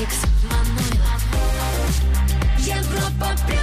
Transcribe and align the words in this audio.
Алекс 0.00 0.16
Манойлов. 0.44 1.22
Европа 2.58 3.36
плюс. 3.46 3.60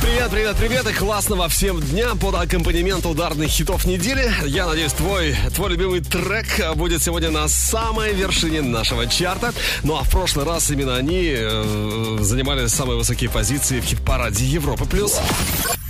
Привет, 0.00 0.30
привет, 0.30 0.56
привет 0.56 0.88
и 0.88 0.94
классного 0.94 1.50
всем 1.50 1.82
дня 1.82 2.14
под 2.14 2.34
аккомпанемент 2.34 3.04
ударных 3.04 3.50
хитов 3.50 3.84
недели. 3.84 4.32
Я 4.46 4.66
надеюсь, 4.66 4.94
твой, 4.94 5.36
твой 5.54 5.72
любимый 5.72 6.00
трек 6.00 6.46
будет 6.76 7.02
сегодня 7.02 7.30
на 7.30 7.46
самой 7.48 8.14
вершине 8.14 8.62
нашего 8.62 9.06
чарта. 9.06 9.52
Ну 9.82 9.98
а 9.98 10.04
в 10.04 10.10
прошлый 10.10 10.46
раз 10.46 10.70
именно 10.70 10.96
они 10.96 11.34
э, 11.36 12.18
занимали 12.20 12.68
самые 12.68 12.96
высокие 12.96 13.28
позиции 13.28 13.80
в 13.80 13.84
хит-параде 13.84 14.46
Европы+. 14.46 14.86
плюс. 14.86 15.20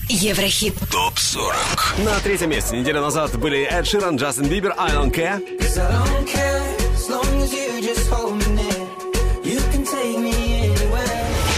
Еврохит. 0.08 0.74
ТОП-40 0.90 2.02
На 2.04 2.18
третьем 2.20 2.50
месте 2.50 2.76
неделю 2.76 3.02
назад 3.02 3.38
были 3.38 3.62
Эд 3.62 3.86
Ширан, 3.86 4.16
Джастин 4.16 4.48
Бибер, 4.48 4.74
I 4.76 4.90
Don't 4.96 5.14
Care. 5.14 6.77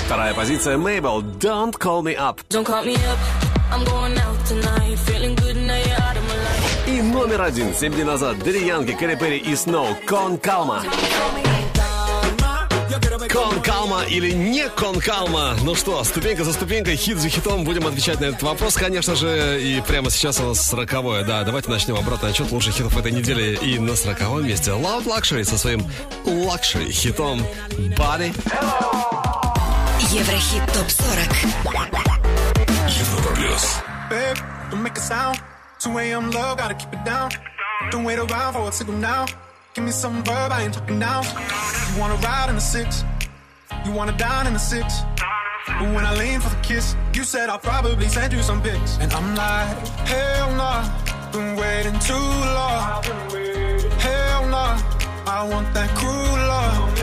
Вторая 0.06 0.34
позиция 0.34 0.76
Мейбл, 0.76 1.22
Don't 1.38 1.78
Call 1.78 2.02
Me 2.02 2.16
Up. 2.16 2.40
Don't 2.50 2.64
call 2.64 2.84
me 2.84 2.94
up. 2.94 3.18
I'm 3.72 3.84
going 3.84 4.18
out 4.18 4.44
tonight. 4.44 4.98
Feeling 5.06 5.36
good 5.36 5.56
now 5.56 5.76
you're 5.76 6.02
out 6.02 6.16
of 6.16 6.24
my 6.28 6.34
life. 6.34 6.88
И 6.88 7.00
номер 7.02 7.42
один, 7.42 7.72
7 7.72 7.94
дней 7.94 8.04
назад, 8.04 8.38
Дэдди 8.38 8.64
Янки, 8.64 8.92
Кэрри 8.92 9.14
Перри 9.14 9.38
и 9.38 9.54
Сноу, 9.54 9.96
Кон 10.08 10.38
Калма. 10.38 10.82
Кон 13.32 13.62
Калма 13.62 14.02
или 14.04 14.32
не 14.32 14.68
Кон 14.70 15.00
Калма? 15.00 15.56
Ну 15.62 15.74
что, 15.74 16.02
ступенька 16.02 16.42
за 16.42 16.52
ступенькой, 16.52 16.96
хит 16.96 17.18
за 17.18 17.28
хитом, 17.28 17.64
будем 17.64 17.86
отвечать 17.86 18.20
на 18.20 18.26
этот 18.26 18.42
вопрос, 18.42 18.74
конечно 18.74 19.14
же. 19.14 19.60
И 19.62 19.80
прямо 19.82 20.10
сейчас 20.10 20.40
у 20.40 20.44
нас 20.44 20.60
сороковое. 20.60 21.24
Да, 21.24 21.44
давайте 21.44 21.70
начнем 21.70 21.96
обратный 21.96 22.30
отчет 22.30 22.50
лучших 22.50 22.74
хитов 22.74 22.96
этой 22.96 23.12
недели. 23.12 23.56
И 23.56 23.78
на 23.78 23.94
сороковом 23.94 24.46
месте 24.46 24.72
Loud 24.72 25.04
Luxury 25.04 25.44
со 25.44 25.56
своим 25.56 25.86
лакшери 26.24 26.90
хитом 26.90 27.40
Body. 27.96 28.34
Еврохит 30.10 30.66
ТОП-40. 30.72 32.10
Европа 32.88 33.34
Плюс 33.37 33.76
Babe, 34.10 34.38
don't 34.72 34.82
make 34.82 34.96
a 34.96 35.00
sound. 35.00 35.38
2 35.78 35.98
a.m. 35.98 36.30
love, 36.32 36.59
gotta 36.59 36.74
keep 36.74 36.92
it 36.92 37.04
down. 37.04 37.30
Don't 37.92 38.04
wait 38.04 38.18
around 38.18 38.54
for 38.54 38.68
a 38.68 38.72
signal 38.72 38.98
now. 38.98 39.26
Give 39.72 39.84
me 39.84 39.92
some 39.92 40.24
verb, 40.24 40.50
I 40.50 40.65
ain't 40.65 40.74
talking 40.74 40.98
now. 40.98 41.22
You 41.22 42.00
wanna 42.00 42.16
ride 42.16 42.48
in 42.48 42.56
the 42.56 42.60
six, 42.60 43.04
you 43.84 43.92
wanna 43.92 44.16
dine 44.16 44.46
in 44.46 44.52
the 44.52 44.59
six. 44.59 45.02
But 45.66 45.95
when 45.95 46.04
I 46.04 46.14
lean 46.16 46.40
for 46.40 46.48
the 46.48 46.60
kiss, 46.62 46.96
you 47.14 47.24
said 47.24 47.48
I'll 47.48 47.59
probably 47.59 48.09
send 48.09 48.32
you 48.32 48.42
some 48.42 48.62
pics. 48.62 48.98
And 49.00 49.12
I'm 49.12 49.34
like, 49.34 49.87
hell 50.12 50.50
nah, 50.56 50.82
been 51.32 51.56
waiting 51.56 51.98
too 52.00 52.28
long. 52.59 53.02
Hell 54.06 54.46
nah, 54.48 54.80
I 55.26 55.46
want 55.50 55.72
that 55.74 55.90
cruel 55.98 56.40
love. 56.52 56.98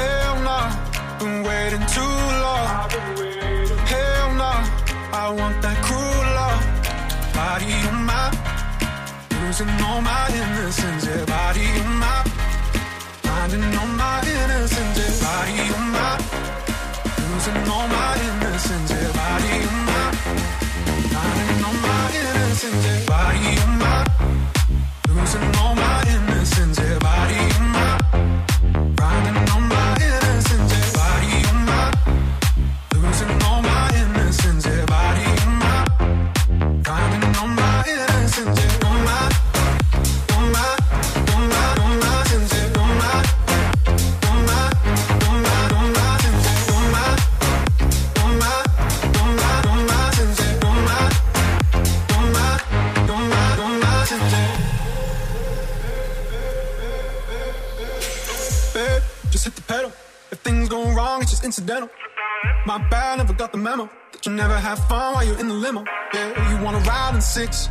Hell 0.00 0.36
nah, 0.42 0.66
been 1.18 1.42
waiting 1.42 1.84
too 1.96 2.16
long. 2.44 2.68
Hell 3.92 4.28
nah, 4.40 4.60
I 5.12 5.26
want 5.38 5.62
that 5.62 5.78
cruel 5.86 6.26
love. 6.38 6.62
Body 7.34 7.72
on 7.88 8.04
my, 8.10 8.26
losing 9.42 9.70
all 9.86 10.00
my 10.00 10.26
innocence. 10.40 11.06
Yeah, 11.06 11.24
body 11.24 11.66
on 11.82 11.96
my, 12.04 12.22
finding 13.22 13.64
all 13.78 13.86
my 13.86 14.20
innocence. 14.26 14.99
Losing 17.40 17.68
all 17.70 17.88
my 17.88 18.16
innocence. 18.20 18.90
Yeah, 18.90 19.12
body 19.12 19.64
my, 19.88 20.12
finding 21.12 21.64
all 21.64 21.72
my 21.72 22.12
innocence. 22.20 22.84
Yeah, 22.84 23.06
body 23.06 23.56
losing 25.08 25.56
all 25.56 25.74
my 25.74 26.02
innocence. 26.06 26.78
Yeah, 26.78 26.98
body 26.98 27.69
things 60.42 60.68
go 60.68 60.90
wrong, 60.92 61.22
it's 61.22 61.30
just 61.30 61.44
incidental. 61.44 61.88
My 62.66 62.78
bad, 62.88 63.18
never 63.18 63.32
got 63.32 63.52
the 63.52 63.58
memo. 63.58 63.88
That 64.12 64.26
you 64.26 64.32
never 64.32 64.56
have 64.56 64.78
fun 64.88 65.14
while 65.14 65.24
you're 65.24 65.38
in 65.38 65.48
the 65.48 65.54
limo. 65.54 65.84
Yeah, 66.14 66.28
you 66.50 66.64
wanna 66.64 66.78
ride 66.78 67.14
in 67.14 67.20
six. 67.20 67.68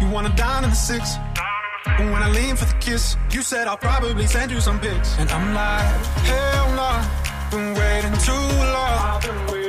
You 0.00 0.08
wanna 0.10 0.34
dine 0.36 0.64
in 0.64 0.70
the 0.70 0.76
six. 0.76 1.16
But 1.84 2.06
when 2.12 2.22
I 2.22 2.30
lean 2.30 2.56
for 2.56 2.64
the 2.64 2.78
kiss, 2.80 3.16
you 3.30 3.42
said 3.42 3.66
I'll 3.66 3.76
probably 3.76 4.26
send 4.26 4.50
you 4.50 4.60
some 4.60 4.78
pics. 4.80 5.16
And 5.18 5.30
I'm 5.30 5.54
like, 5.54 6.06
hell 6.30 6.68
nah, 6.74 7.50
been 7.50 7.74
waiting 7.74 8.16
too 8.18 8.46
long. 8.74 9.65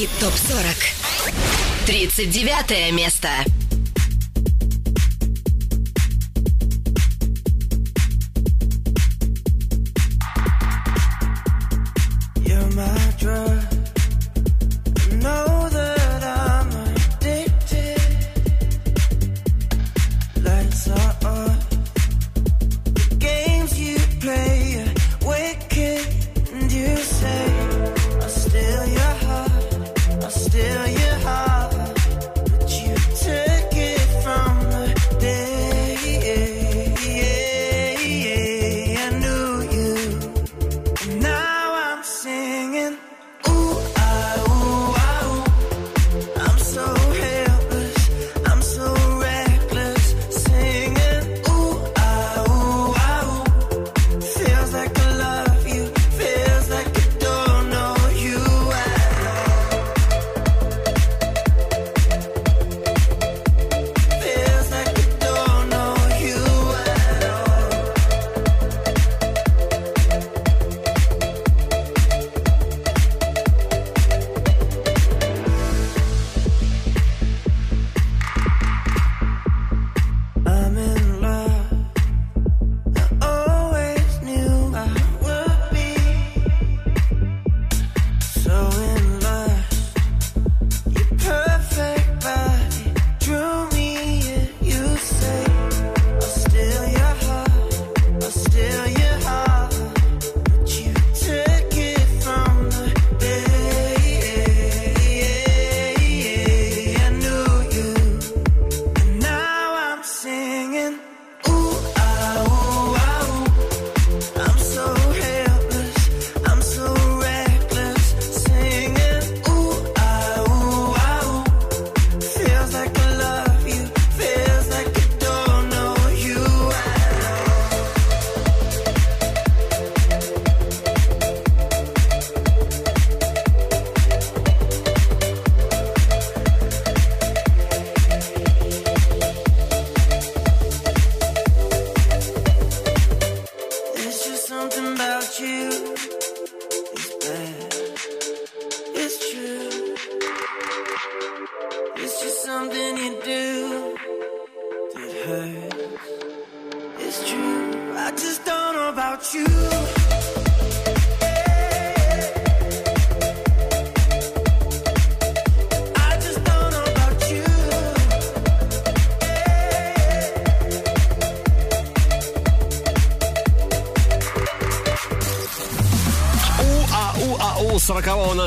Еврохит 0.00 0.18
ТОП-40. 0.18 1.86
39 1.86 2.92
место. 2.92 3.28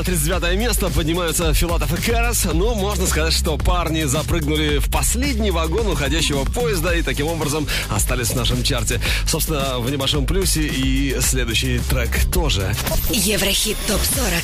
На 0.04 0.16
39 0.16 0.58
место 0.58 0.90
поднимаются 0.90 1.54
Филатов 1.54 1.98
и 1.98 2.10
Карас. 2.10 2.46
Ну, 2.52 2.74
можно 2.74 3.06
сказать, 3.06 3.32
что 3.32 3.56
парни 3.56 4.04
запрыгнули 4.04 4.78
в 4.78 4.90
последний 4.90 5.50
вагон 5.50 5.86
уходящего 5.86 6.44
поезда 6.44 6.94
и 6.94 7.02
таким 7.02 7.26
образом 7.26 7.66
остались 7.90 8.28
в 8.28 8.36
нашем 8.36 8.62
чарте. 8.62 9.00
Собственно, 9.26 9.78
в 9.78 9.90
небольшом 9.90 10.26
плюсе 10.26 10.62
и 10.62 11.16
следующий 11.20 11.78
трек 11.78 12.10
тоже. 12.32 12.74
Еврохит 13.10 13.76
ТОП-40. 13.86 14.42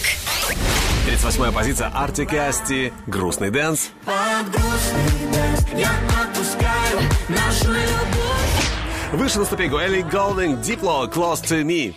38 1.06 1.52
позиция 1.52 1.88
Артик 1.88 2.32
и 2.32 2.36
Асти 2.36 2.92
«Грустный 3.06 3.50
dance». 3.50 3.90
Выше 9.12 9.40
на 9.40 9.44
ступеньку 9.44 9.76
Элли 9.76 10.02
Голдинг 10.02 10.60
«Дипло 10.60 11.10
Close 11.12 11.42
to 11.42 11.62
Me». 11.64 11.94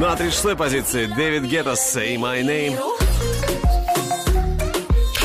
На 0.00 0.16
36 0.16 0.56
позиции 0.56 1.04
Дэвид 1.04 1.42
Гетта 1.42 1.72
«Say 1.72 2.16
My 2.16 2.40
Name». 2.40 2.74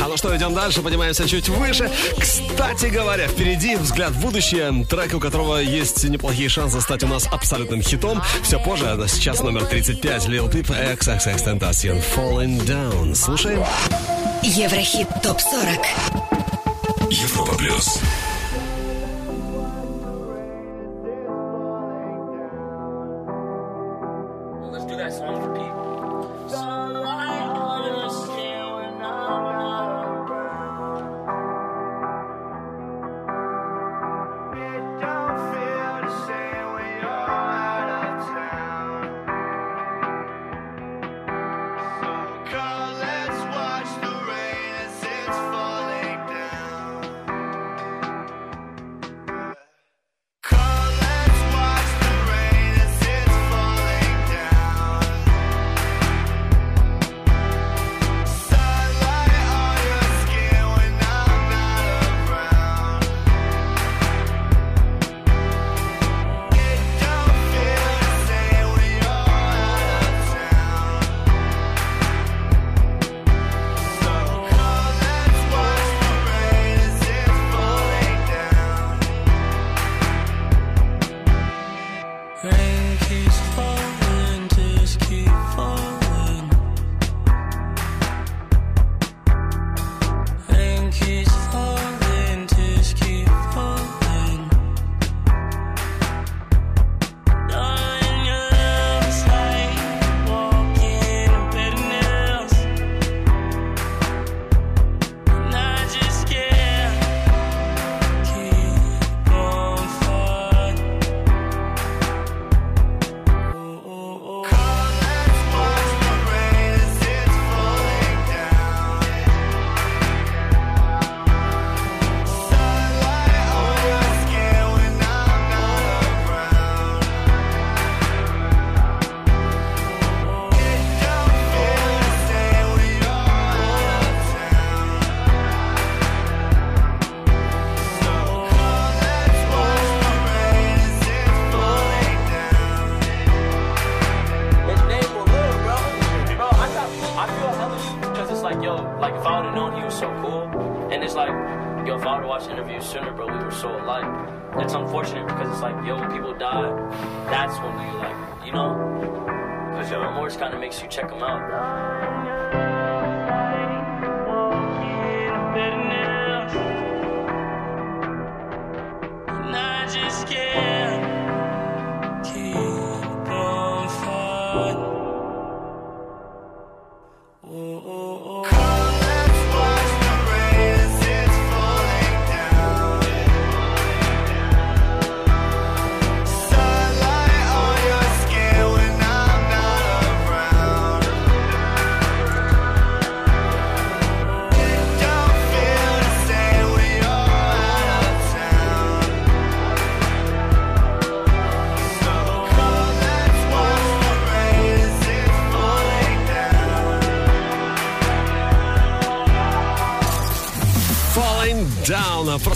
А 0.04 0.08
ну 0.10 0.18
что, 0.18 0.36
идем 0.36 0.54
дальше, 0.54 0.82
поднимаемся 0.82 1.30
чуть 1.30 1.48
выше. 1.48 1.90
Кстати 2.20 2.88
говоря, 2.88 3.30
впереди 3.30 3.78
взгляд 3.78 4.12
в 4.12 4.20
будущее, 4.20 4.86
трек, 4.90 5.14
у 5.14 5.22
которого 5.22 5.60
есть 5.60 6.04
неплохие 6.04 6.50
шансы 6.50 6.82
стать 6.82 7.06
у 7.06 7.08
нас 7.08 7.26
абсолютным 7.32 7.82
хитом. 7.82 8.22
Все 8.44 8.60
позже, 8.60 8.90
а 8.90 9.08
сейчас 9.08 9.40
номер 9.40 9.64
35, 9.64 10.28
Lil 10.28 10.52
Peep, 10.52 10.68
XXX 10.68 11.38
Tentacion, 11.38 12.04
Falling 12.14 12.62
Down. 12.66 13.16
Слушаем. 13.16 13.64
Еврохит 14.44 15.08
ТОП-40. 15.24 16.25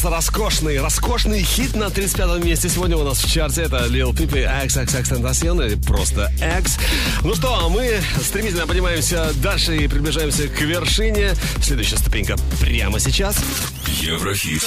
Роскошный, 0.09 0.79
роскошный 0.81 1.41
хит 1.43 1.75
на 1.75 1.85
35-м 1.85 2.45
месте 2.45 2.69
сегодня 2.69 2.97
у 2.97 3.03
нас 3.03 3.23
в 3.23 3.31
чарте. 3.31 3.63
Это 3.63 3.85
Lil 3.85 4.11
Peep 4.11 4.37
и 4.37 4.67
XXX 4.67 5.03
Tentacion, 5.03 5.65
или 5.65 5.75
просто 5.75 6.31
X. 6.59 6.77
Ну 7.23 7.35
что, 7.35 7.53
а 7.53 7.69
мы 7.69 7.99
стремительно 8.21 8.65
поднимаемся 8.67 9.31
дальше 9.35 9.77
и 9.77 9.87
приближаемся 9.87 10.47
к 10.47 10.61
вершине. 10.61 11.33
Следующая 11.61 11.97
ступенька 11.97 12.35
прямо 12.59 12.99
сейчас. 12.99 13.37
Еврохит. 14.01 14.63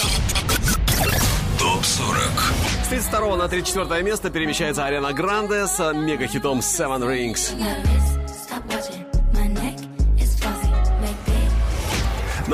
Топ 1.58 1.84
40. 1.84 2.18
С 2.84 2.88
32 2.88 3.36
на 3.36 3.48
34 3.48 4.02
место 4.02 4.30
перемещается 4.30 4.84
Ариана 4.84 5.12
Гранде 5.12 5.66
с 5.66 5.78
мегахитом 5.92 6.60
Seven 6.60 7.02
Rings. 7.02 7.54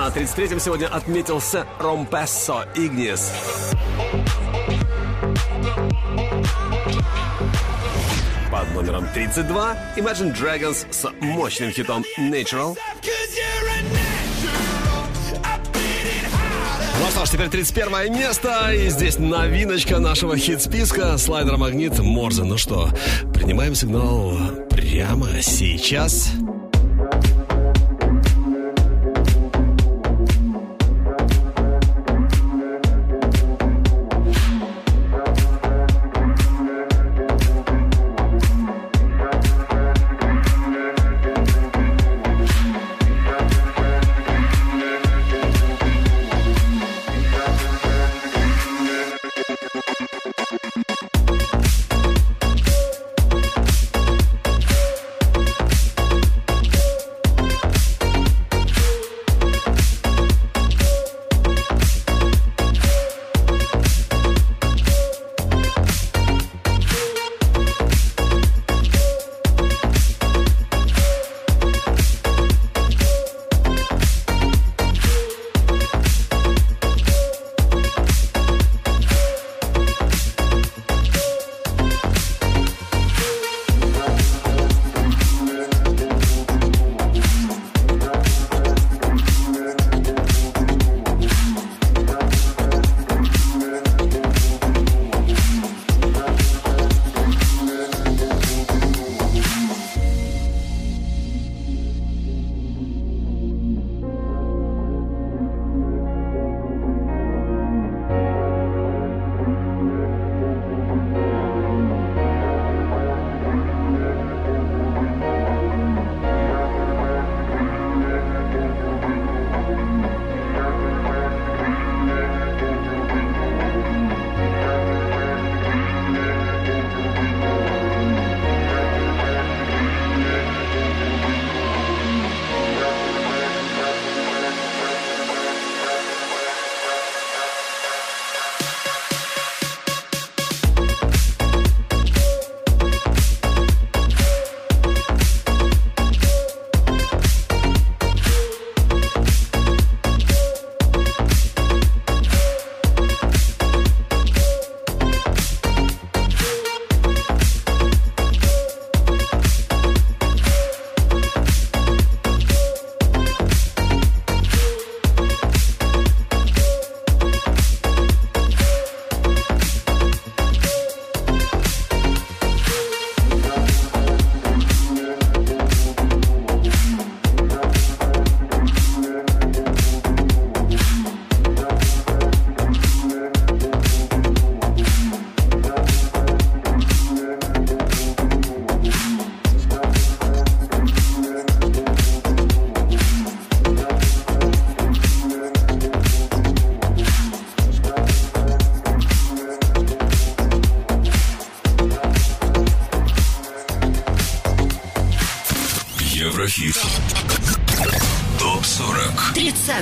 На 0.08 0.10
33-м 0.10 0.58
сегодня 0.58 0.86
отметился 0.86 1.66
Ромпессо 1.78 2.64
Игнис. 2.74 3.30
Под 8.50 8.74
номером 8.74 9.06
32 9.12 9.76
Imagine 9.98 10.34
Dragons 10.34 10.86
с 10.90 11.06
мощным 11.20 11.72
хитом 11.72 12.06
Natural. 12.18 12.74
Ну 17.00 17.10
что 17.10 17.26
ж, 17.26 17.28
теперь 17.28 17.48
31 17.50 18.18
место, 18.18 18.72
и 18.72 18.88
здесь 18.88 19.18
новиночка 19.18 19.98
нашего 19.98 20.38
хит-списка 20.38 21.18
слайдер 21.18 21.58
Магнит 21.58 21.98
Морзе. 21.98 22.44
Ну 22.44 22.56
что, 22.56 22.88
принимаем 23.34 23.74
сигнал 23.74 24.32
прямо 24.70 25.42
сейчас. 25.42 26.30
Еврохит. 26.30 26.47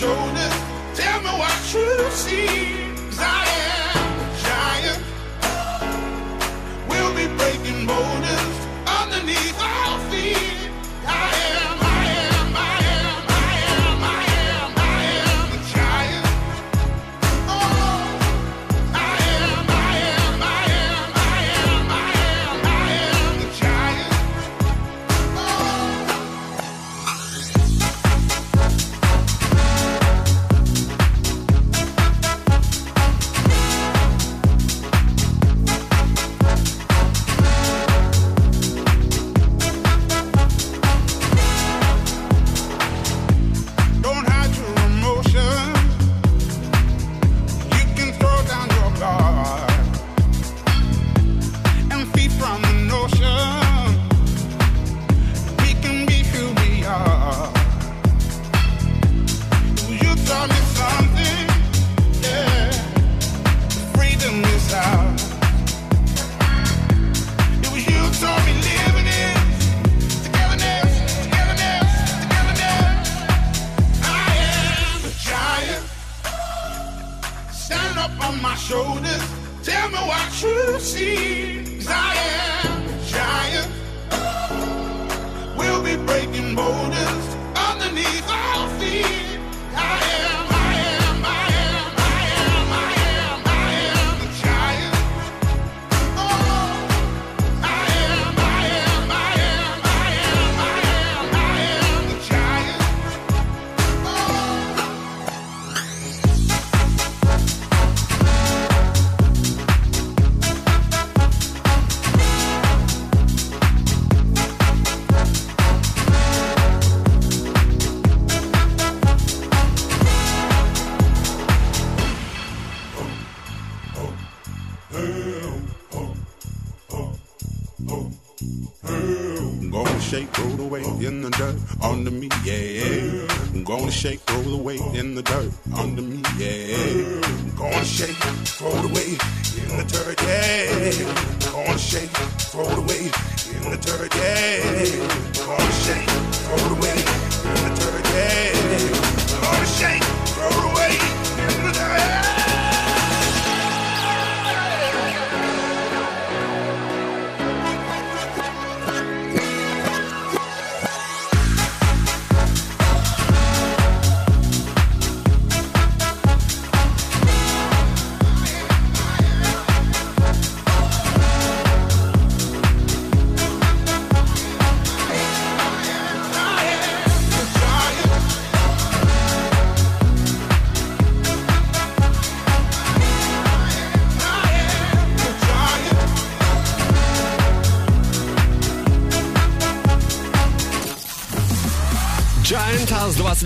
Shoulders. 0.00 0.54
Tell 0.94 1.20
me 1.20 1.28
what 1.38 1.74
you 1.74 2.10
see. 2.10 2.69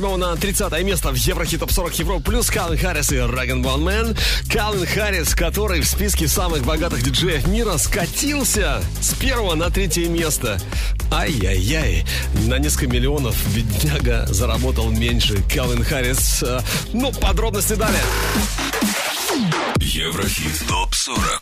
27 0.04 0.16
на 0.16 0.36
30 0.36 0.84
место 0.84 1.10
в 1.10 1.16
Еврохит 1.16 1.60
Топ 1.60 1.72
40 1.72 1.98
Европа 2.00 2.22
плюс 2.22 2.50
Калвин 2.50 2.78
Харрис 2.78 3.10
и 3.10 3.18
Rag'n'Bone 3.18 3.84
Man. 3.84 4.14
Калвин 4.52 4.86
Харрис, 4.86 5.34
который 5.34 5.80
в 5.80 5.86
списке 5.86 6.28
самых 6.28 6.62
богатых 6.62 7.02
диджеев 7.02 7.46
мира 7.46 7.78
скатился 7.78 8.82
с 9.00 9.14
первого 9.14 9.54
на 9.54 9.70
третье 9.70 10.06
место. 10.08 10.60
Ай-яй-яй, 11.10 12.04
на 12.46 12.58
несколько 12.58 12.88
миллионов 12.88 13.34
бедняга 13.54 14.26
заработал 14.28 14.90
меньше. 14.90 15.42
Калвин 15.54 15.82
Харрис, 15.82 16.42
э, 16.42 16.60
ну, 16.92 17.10
подробности 17.10 17.72
далее. 17.72 18.02
Еврохит 19.78 20.68
ТОП-40 20.68 21.40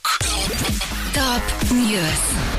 Top 1.15 1.71
News. 1.73 2.52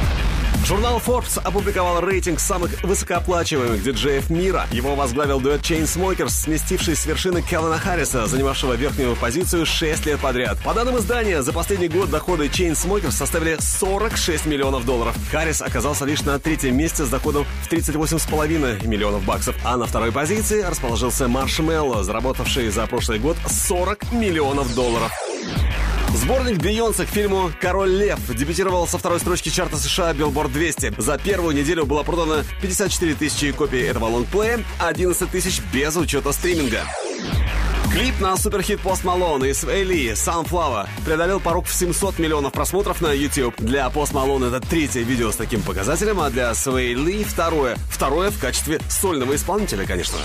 Журнал 0.66 1.02
Forbes 1.06 1.42
опубликовал 1.44 2.00
рейтинг 2.00 2.40
самых 2.40 2.82
высокооплачиваемых 2.84 3.84
диджеев 3.84 4.30
мира. 4.30 4.66
Его 4.72 4.96
возглавил 4.96 5.42
дуэт 5.42 5.60
Chainsmokers, 5.60 6.30
сместивший 6.30 6.96
с 6.96 7.06
вершины 7.06 7.42
Келвина 7.42 7.78
Харриса, 7.78 8.28
занимавшего 8.28 8.74
верхнюю 8.74 9.18
позицию 9.18 9.66
6 9.66 10.06
лет 10.06 10.22
подряд. 10.22 10.58
По 10.64 10.74
данным 10.74 10.98
издания, 10.98 11.42
за 11.42 11.52
последний 11.52 11.90
год 11.90 12.10
доходы 12.10 12.48
Chainsmokers 12.48 13.12
составили 13.12 13.58
46 13.60 14.46
миллионов 14.46 14.86
долларов. 14.86 15.18
Харрис 15.32 15.62
оказался 15.62 16.06
лишь 16.06 16.22
на 16.22 16.40
третьем 16.40 16.78
месте 16.78 17.04
с 17.04 17.10
доходом 17.10 17.46
в 17.64 17.70
38,5 17.70 18.88
миллионов 18.88 19.26
баксов. 19.26 19.58
А 19.66 19.76
на 19.76 19.86
второй 19.86 20.14
позиции 20.14 20.62
расположился 20.62 21.28
Маршмелло, 21.28 22.06
заработавший 22.06 22.70
за 22.70 22.88
прошлый 22.88 23.20
год 23.20 23.36
40 23.48 24.14
миллионов 24.14 24.74
долларов. 24.74 25.12
Сборник 26.14 26.60
Бейонсе 26.60 27.06
к 27.06 27.10
фильму 27.10 27.52
«Король 27.60 27.90
Лев» 27.90 28.20
дебютировал 28.36 28.88
со 28.88 29.00
второй 29.00 29.20
строчки 29.20 29.50
чарта 29.50 29.78
США 29.78 30.12
Billboard 30.12 30.52
200. 30.52 30.94
За 31.00 31.18
первую 31.18 31.56
неделю 31.56 31.86
было 31.86 32.04
продано 32.04 32.44
54 32.62 33.16
тысячи 33.16 33.52
копий 33.52 33.82
этого 33.82 34.06
лонгплея, 34.06 34.64
11 34.80 35.30
тысяч 35.32 35.62
без 35.74 35.96
учета 35.96 36.32
стриминга. 36.32 36.84
Клип 37.92 38.20
на 38.20 38.38
суперхит 38.38 38.80
Post 38.80 39.04
Malone 39.04 39.50
и 39.50 39.54
Свей 39.54 40.12
«Sunflower» 40.14 40.88
преодолел 41.04 41.40
порог 41.40 41.66
в 41.66 41.74
700 41.74 42.20
миллионов 42.20 42.54
просмотров 42.54 43.02
на 43.02 43.12
YouTube. 43.12 43.56
Для 43.58 43.88
Post 43.88 44.14
Malone 44.14 44.48
это 44.48 44.60
третье 44.60 45.02
видео 45.02 45.32
с 45.32 45.36
таким 45.36 45.62
показателем, 45.62 46.20
а 46.20 46.30
для 46.30 46.54
Свей 46.54 47.24
второе. 47.24 47.76
Второе 47.90 48.30
в 48.30 48.40
качестве 48.40 48.80
сольного 48.88 49.36
исполнителя, 49.36 49.86
конечно. 49.86 50.18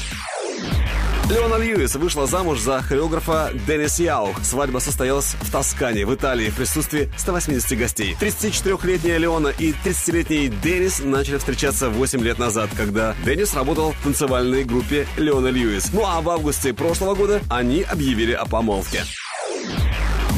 Леона 1.30 1.56
Льюис 1.56 1.94
вышла 1.96 2.26
замуж 2.26 2.58
за 2.60 2.80
хореографа 2.80 3.50
Деннис 3.66 3.98
Яу. 3.98 4.34
Свадьба 4.42 4.78
состоялась 4.78 5.36
в 5.42 5.52
Тоскане, 5.52 6.06
в 6.06 6.14
Италии, 6.14 6.48
в 6.48 6.56
присутствии 6.56 7.10
180 7.18 7.78
гостей. 7.78 8.16
34-летняя 8.18 9.18
Леона 9.18 9.48
и 9.48 9.74
30-летний 9.84 10.48
Деннис 10.48 11.00
начали 11.00 11.36
встречаться 11.36 11.90
8 11.90 12.20
лет 12.22 12.38
назад, 12.38 12.70
когда 12.74 13.14
Деннис 13.26 13.52
работал 13.52 13.92
в 13.92 14.04
танцевальной 14.04 14.64
группе 14.64 15.06
Леона 15.18 15.48
Льюис. 15.48 15.90
Ну 15.92 16.06
а 16.06 16.22
в 16.22 16.30
августе 16.30 16.72
прошлого 16.72 17.14
года 17.14 17.42
они 17.50 17.82
объявили 17.82 18.32
о 18.32 18.46
помолвке. 18.46 19.04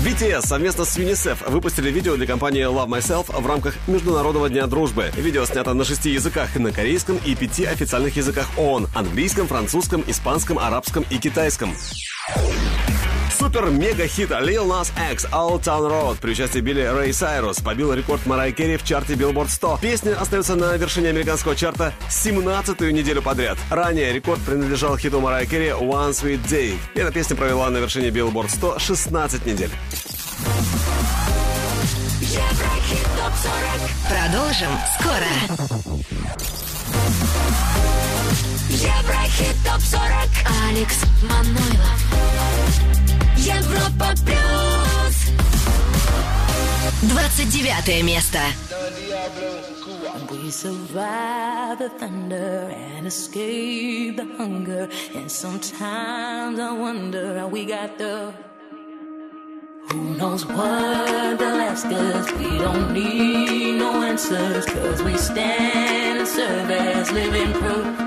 BTS 0.05 0.47
совместно 0.47 0.87
с 0.87 0.97
UNICEF 0.97 1.51
выпустили 1.51 1.91
видео 1.91 2.17
для 2.17 2.27
компании 2.27 2.65
Love 2.65 2.89
Myself 2.89 3.39
в 3.39 3.47
рамках 3.47 3.75
Международного 3.87 4.49
дня 4.49 4.67
дружбы. 4.67 5.11
Видео 5.15 5.45
снято 5.45 5.75
на 5.75 5.85
шести 5.85 6.11
языках, 6.11 6.57
на 6.57 6.73
корейском 6.73 7.19
и 7.27 7.35
пяти 7.35 7.67
официальных 7.67 8.17
языках 8.17 8.49
ООН– 8.57 8.89
английском, 8.95 9.47
французском, 9.47 10.03
испанском, 10.07 10.59
арабском 10.59 11.05
и 11.11 11.19
китайском. 11.19 11.75
Супер-мега-хит 13.41 14.31
Lil 14.33 14.67
Nas 14.67 14.93
X 15.13 15.27
Old 15.33 15.63
Town 15.63 15.89
Road 15.91 16.19
при 16.21 16.33
участии 16.33 16.59
Билли 16.59 16.83
Рэй 16.83 17.11
Сайрус 17.11 17.61
побил 17.61 17.95
рекорд 17.95 18.27
Марай 18.27 18.53
Керри 18.53 18.77
в 18.77 18.85
чарте 18.85 19.15
Billboard 19.15 19.49
100. 19.49 19.79
Песня 19.81 20.21
остается 20.21 20.57
на 20.57 20.77
вершине 20.77 21.09
американского 21.09 21.57
чарта 21.57 21.95
17-ю 22.11 22.91
неделю 22.91 23.23
подряд. 23.23 23.57
Ранее 23.71 24.13
рекорд 24.13 24.43
принадлежал 24.43 24.99
хиту 24.99 25.21
Марай 25.21 25.47
Керри 25.47 25.69
One 25.69 26.11
Sweet 26.11 26.47
Day. 26.51 26.77
Эта 26.95 27.11
песня 27.13 27.35
провела 27.35 27.71
на 27.71 27.79
вершине 27.79 28.09
Billboard 28.09 28.51
100 28.51 28.79
16 28.79 29.47
недель. 29.47 29.71
Еврохит 32.21 33.07
ТОП-40. 33.17 33.91
Продолжим 34.07 34.69
скоро. 34.99 35.31
Еврохит 38.69 39.57
ТОП-40. 39.65 40.29
Алекс 40.69 40.99
Манойлов. 41.23 42.01
Европа 43.40 44.14
Плюс. 44.26 45.16
29 47.12 48.04
место. 48.04 48.40
We 50.30 50.52
survive 50.52 51.80
the 51.80 51.90
thunder 52.00 52.72
and 52.72 53.08
escape 53.08 54.18
the 54.18 54.28
hunger. 54.38 54.90
And 55.16 55.30
sometimes 55.30 56.60
I 56.60 56.72
wonder 56.72 57.40
how 57.40 57.48
we 57.48 57.66
got 57.66 57.98
there. 57.98 58.34
Who 59.92 60.16
knows 60.18 60.46
what 60.46 61.40
they'll 61.40 61.62
ask 61.62 61.86
us? 61.86 62.32
We 62.34 62.58
don't 62.58 62.94
need 62.94 63.78
no 63.80 64.04
answers, 64.04 64.66
cause 64.66 65.04
we 65.04 65.18
stand 65.18 66.20
and 66.20 66.28
serve 66.28 66.72
as 66.72 67.12
living 67.12 67.54
proof. 67.54 67.99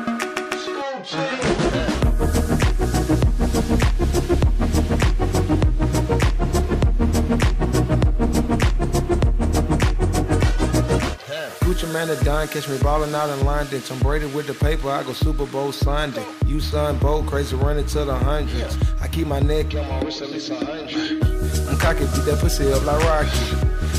Gucci 12.03 12.07
man 12.07 12.17
a 12.17 12.23
dime, 12.23 12.47
catch 12.47 12.67
me 12.67 12.77
ballin' 12.79 13.15
out 13.15 13.29
in. 13.29 13.81
Tom 13.81 13.99
Brady 13.99 14.25
with 14.25 14.47
the 14.47 14.53
paper, 14.53 14.89
I 14.89 15.03
go 15.03 15.13
Super 15.13 15.45
Bowl 15.45 15.71
Sunday. 15.71 16.25
You 16.45 16.59
son 16.59 16.97
Bo, 16.97 17.23
crazy 17.23 17.55
running 17.55 17.85
to 17.87 18.03
the 18.03 18.15
hundreds. 18.15 18.77
I 19.01 19.07
keep 19.07 19.27
my 19.27 19.39
neck 19.39 19.73
on 19.75 19.87
my 19.87 20.01
wrist 20.01 20.21
at 20.21 20.29
least 20.29 20.49
a 20.49 20.55
hundred. 20.55 21.23
I'm 21.69 21.77
cocky, 21.77 22.01
beat 22.01 22.25
that 22.25 22.39
pussy 22.39 22.71
up 22.73 22.83
like 22.85 23.01
Rocky. 23.05 23.29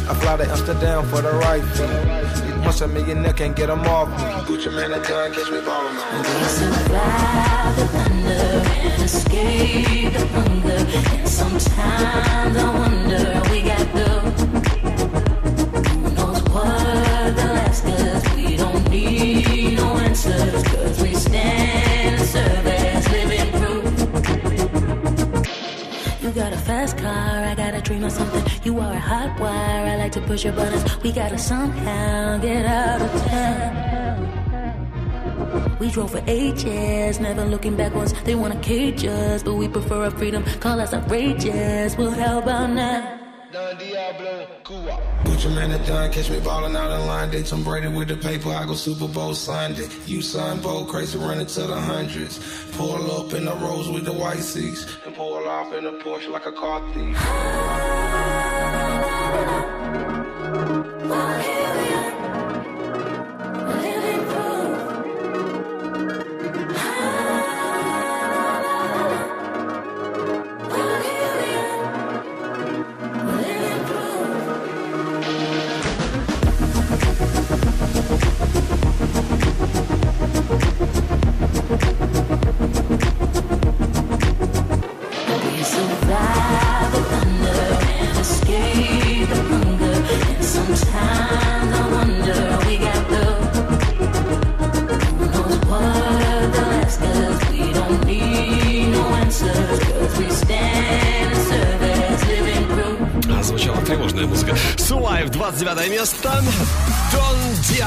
I 0.06 0.14
fly 0.20 0.36
to 0.36 0.50
Amsterdam 0.50 1.06
for 1.08 1.22
the 1.22 1.32
right 1.32 1.62
fee. 1.62 2.64
Once 2.64 2.80
a 2.82 2.88
millionaire 2.88 3.32
can't 3.32 3.56
get 3.56 3.70
'em 3.70 3.80
off 3.86 4.08
me. 4.08 4.16
Gucci 4.46 4.70
man, 4.74 4.90
that 4.90 5.06
gun 5.08 5.32
catch 5.32 5.50
me 5.50 5.60
ballin' 5.60 5.96
on. 5.96 6.18
We 6.18 6.44
survive 6.44 7.76
the 7.76 7.86
thunder 7.88 8.62
and 8.84 9.02
escape 9.02 10.12
the 10.12 10.26
hunger. 10.26 10.86
And 11.20 11.28
sometimes 11.28 12.56
I 12.56 12.70
wonder 12.80 13.42
we 13.50 13.62
got 13.62 13.94
the 13.94 14.33
You 18.94 19.76
don't 19.76 19.98
we 21.02 21.14
stand 21.14 22.22
a 22.36 22.46
living 23.10 23.50
proof 23.58 23.84
You 26.22 26.30
got 26.30 26.52
a 26.52 26.56
fast 26.58 26.96
car, 26.98 27.44
I 27.44 27.54
gotta 27.56 27.80
dream 27.80 28.04
of 28.04 28.12
something. 28.12 28.44
You 28.62 28.78
are 28.78 28.92
a 28.92 28.98
hot 28.98 29.40
wire, 29.40 29.86
I 29.86 29.96
like 29.96 30.12
to 30.12 30.20
push 30.20 30.44
your 30.44 30.52
buttons. 30.52 30.84
We 31.02 31.10
gotta 31.10 31.38
somehow 31.38 32.38
get 32.38 32.64
out 32.66 33.02
of 33.02 33.10
town. 33.26 34.04
We 35.80 35.90
drove 35.90 36.12
for 36.12 36.22
ages, 36.28 37.18
never 37.18 37.44
looking 37.44 37.74
backwards. 37.76 38.14
They 38.22 38.36
wanna 38.36 38.60
cage 38.60 39.04
us, 39.04 39.42
but 39.42 39.54
we 39.54 39.66
prefer 39.66 40.04
our 40.04 40.12
freedom. 40.12 40.44
Call 40.60 40.78
us 40.78 40.94
outrageous. 40.94 41.96
Well, 41.98 42.12
how 42.12 42.38
about 42.38 42.70
now? 42.70 43.13
That 45.44 45.86
done 45.86 46.10
catch 46.10 46.30
me 46.30 46.40
ballin' 46.40 46.74
out 46.74 46.90
in 46.90 47.06
line. 47.06 47.30
They 47.30 47.42
Tom 47.42 47.64
Brady 47.64 47.88
with 47.88 48.08
the 48.08 48.16
paper. 48.16 48.48
I 48.48 48.64
go 48.64 48.74
Super 48.74 49.06
Bowl 49.06 49.34
Sunday. 49.34 49.88
You 50.06 50.22
son 50.22 50.60
bold, 50.60 50.88
crazy 50.88 51.18
running 51.18 51.46
to 51.46 51.62
the 51.62 51.78
hundreds. 51.78 52.38
Pull 52.72 53.10
up 53.10 53.34
in 53.34 53.44
the 53.44 53.54
rose 53.56 53.90
with 53.90 54.06
the 54.06 54.12
white 54.12 54.38
seats. 54.38 54.86
And 55.04 55.14
pull 55.14 55.34
off 55.34 55.74
in 55.74 55.84
a 55.84 55.92
Porsche 55.92 56.30
like 56.30 56.46
a 56.46 56.52
car 56.52 56.80
thief. 56.94 57.18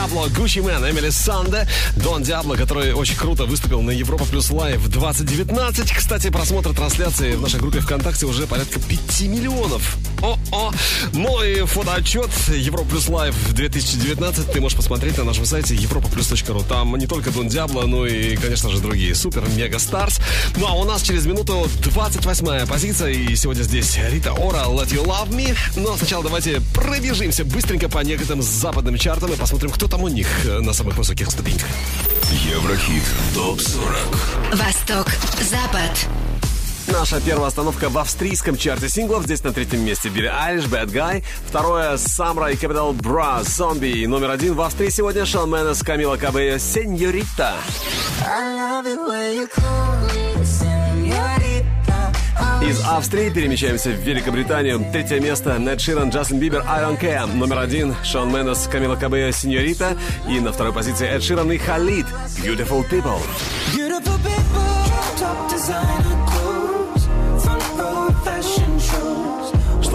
Диабло, 0.07 0.29
Гуччи 0.29 0.59
Мэн, 0.59 0.89
Эмили 0.89 1.09
Санде. 1.09 1.67
Дон 1.97 2.23
Диабло, 2.23 2.55
который 2.55 2.93
очень 2.93 3.17
круто 3.17 3.45
выступил 3.45 3.81
на 3.81 3.91
Европа 3.91 4.23
Плюс 4.23 4.49
Live 4.49 4.87
2019. 4.87 5.91
Кстати, 5.91 6.29
просмотр 6.29 6.73
трансляции 6.73 7.35
в 7.35 7.41
нашей 7.41 7.59
группе 7.59 7.81
ВКонтакте 7.81 8.25
уже 8.25 8.47
порядка 8.47 8.79
5 8.79 9.21
миллионов. 9.23 9.97
Ну 11.13 11.43
и 11.43 11.65
фотоотчет 11.65 12.29
Европа 12.49 12.89
Плюс 12.89 13.09
Live 13.09 13.35
2019 13.53 14.51
ты 14.51 14.61
можешь 14.61 14.77
посмотреть 14.77 15.17
на 15.17 15.23
нашем 15.23 15.45
сайте 15.45 15.75
europaplus.ru. 15.75 16.65
Там 16.67 16.95
не 16.95 17.07
только 17.07 17.31
Дон 17.31 17.47
Диабло, 17.47 17.83
но 17.83 18.05
и, 18.05 18.35
конечно 18.35 18.69
же, 18.69 18.79
другие 18.79 19.15
super 19.15 19.43
mega 19.55 19.79
stars. 19.79 20.19
Ну 20.55 20.67
а 20.67 20.73
у 20.73 20.85
нас 20.85 21.01
через 21.01 21.25
минуту 21.25 21.67
28 21.83 22.67
позиция. 22.67 23.11
И 23.11 23.35
сегодня 23.35 23.63
здесь 23.63 23.97
Рита 24.09 24.33
Ора, 24.33 24.65
Let 24.67 24.89
You 24.89 25.05
Love 25.05 25.29
Me. 25.29 25.55
Но 25.75 25.97
сначала 25.97 26.23
давайте 26.23 26.61
пробежимся 26.73 27.45
быстренько 27.45 27.89
по 27.89 27.99
некоторым 27.99 28.41
западным 28.41 28.97
чартам 28.97 29.33
и 29.33 29.35
посмотрим, 29.35 29.71
кто 29.71 29.87
там 29.87 30.03
у 30.03 30.07
них 30.07 30.27
э, 30.45 30.59
на 30.59 30.73
самых 30.73 30.97
высоких 30.97 31.29
ступеньках. 31.31 31.67
Еврохит 32.31 33.03
ТОП-40 33.33 34.55
Восток, 34.55 35.07
Запад. 35.41 36.26
Наша 36.99 37.21
первая 37.21 37.49
остановка 37.49 37.89
в 37.89 37.97
австрийском 37.99 38.57
чарте 38.57 38.89
синглов. 38.89 39.25
Здесь 39.25 39.43
на 39.43 39.53
третьем 39.53 39.85
месте 39.85 40.09
Билли 40.09 40.31
Айлиш, 40.33 40.63
Bad 40.63 40.87
Guy. 40.87 41.23
Второе 41.47 41.95
Самра 41.97 42.51
и 42.51 42.55
Capital 42.55 42.91
Bra, 42.97 43.43
Zombie. 43.43 43.91
И 43.91 44.07
номер 44.07 44.31
один 44.31 44.55
в 44.55 44.61
Австрии 44.61 44.89
сегодня 44.89 45.23
Шон 45.23 45.47
Менес, 45.47 45.83
Камила 45.83 46.17
Кабея, 46.17 46.57
Сеньорита. 46.57 47.53
Из 52.63 52.81
Австрии 52.83 53.29
перемещаемся 53.29 53.91
в 53.91 53.99
Великобританию. 53.99 54.83
Третье 54.91 55.19
место 55.19 55.59
Нед 55.59 55.79
Ширан, 55.79 56.09
Джастин 56.09 56.39
Бибер, 56.39 56.61
Don't 56.61 56.99
Care. 56.99 57.31
Номер 57.31 57.59
один 57.59 57.95
Шон 58.03 58.29
Менес, 58.33 58.67
Камила 58.71 58.95
Кабея, 58.95 59.31
Сеньорита. 59.31 59.95
И 60.27 60.39
на 60.39 60.51
второй 60.51 60.73
позиции 60.73 61.07
Эд 61.07 61.21
Ширан 61.21 61.51
и 61.51 61.59
Халид, 61.59 62.07
Beautiful 62.43 62.83
People. 62.89 63.21
Beautiful 63.71 64.17
people, 64.23 65.19
drop 65.19 65.33
top, 65.33 65.47
designer 65.51 66.36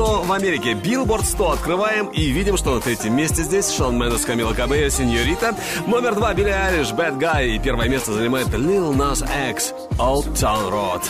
100 0.03 0.23
в 0.23 0.33
Америке. 0.33 0.75
Билборд 0.75 1.25
100 1.25 1.53
открываем 1.53 2.07
и 2.09 2.31
видим, 2.31 2.57
что 2.57 2.75
на 2.75 2.81
третьем 2.81 3.15
месте 3.15 3.45
здесь 3.45 3.71
Шон 3.71 3.97
Мендес, 3.97 4.25
Камила 4.25 4.53
Кабейо, 4.53 4.91
Синьорита. 4.91 5.55
Номер 5.87 6.17
два 6.17 6.35
Билли 6.35 6.51
Айлиш, 6.51 6.91
Bad 6.91 7.19
Guy 7.19 7.51
И 7.51 7.59
первое 7.61 7.89
место 7.89 8.13
занимает 8.13 8.49
Lil 8.49 8.97
Nas 8.97 9.23
X, 9.23 9.73
Old 9.99 10.35
Town 10.35 10.73
Road. 10.73 11.03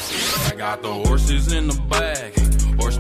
I 0.50 0.56
got 0.56 0.82
the 0.82 0.92
horses 0.92 1.54
in 1.54 1.68
the 1.68 1.80
back. 1.88 2.41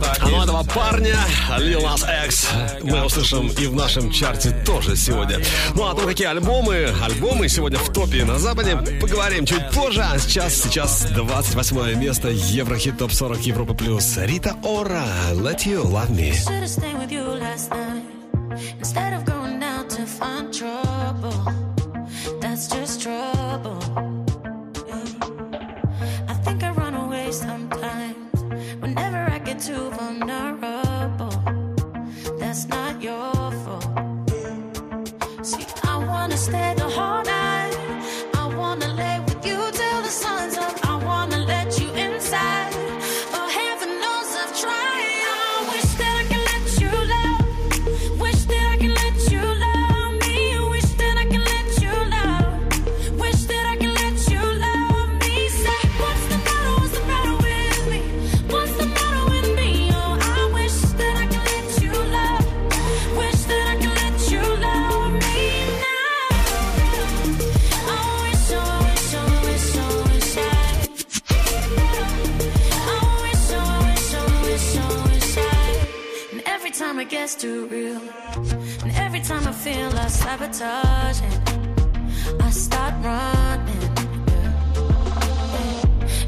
А 0.04 0.28
ну 0.28 0.42
этого 0.42 0.64
парня, 0.64 1.16
Lil 1.58 1.82
Nas 1.82 2.04
X, 2.26 2.48
мы 2.82 3.04
услышим 3.04 3.48
и 3.48 3.66
в 3.66 3.74
нашем 3.74 4.10
чарте 4.10 4.50
тоже 4.64 4.96
сегодня. 4.96 5.38
Ну 5.74 5.86
а 5.86 5.94
то, 5.94 6.06
какие 6.06 6.26
альбомы, 6.26 6.88
альбомы 7.02 7.48
сегодня 7.48 7.78
в 7.78 7.92
топе 7.92 8.24
на 8.24 8.38
Западе, 8.38 8.76
поговорим 9.00 9.46
чуть 9.46 9.70
позже. 9.70 10.02
А 10.02 10.18
сейчас, 10.18 10.54
сейчас 10.54 11.04
28 11.04 11.94
место 11.98 12.28
Еврохит 12.28 12.98
ТОП 12.98 13.12
40 13.12 13.40
Европа 13.46 13.74
Плюс. 13.74 14.16
Рита 14.16 14.56
Ора, 14.62 15.04
Let 15.32 15.64
You 15.66 15.84
Love 15.84 16.10
Me. 16.10 16.32
Instead 18.80 19.14
of 19.14 19.24
going 19.24 19.62
out 19.62 19.88
to 19.88 20.04
find 20.04 20.52
trouble. 20.52 21.32
That's 22.40 22.68
just 22.68 23.00
trouble. 23.00 23.81
Gets 77.22 77.36
too 77.36 77.66
real, 77.66 78.00
and 78.82 78.90
every 78.96 79.20
time 79.20 79.46
I 79.46 79.52
feel 79.52 79.90
I 79.96 80.08
sabotage 80.08 81.20
it, 81.30 81.40
I 82.40 82.50
start 82.50 82.94
running. 83.08 83.90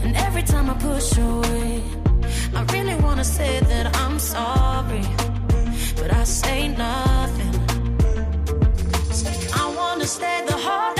And 0.04 0.14
every 0.26 0.44
time 0.44 0.70
I 0.70 0.74
push 0.74 1.18
away, 1.18 1.82
I 2.54 2.62
really 2.74 2.94
wanna 3.02 3.24
say 3.24 3.58
that 3.58 3.86
I'm 4.02 4.20
sorry, 4.20 5.04
but 5.96 6.10
I 6.14 6.22
say 6.22 6.68
nothing. 6.68 7.54
I 9.62 9.64
wanna 9.78 10.06
stay 10.06 10.38
the 10.46 10.58
whole 10.66 10.93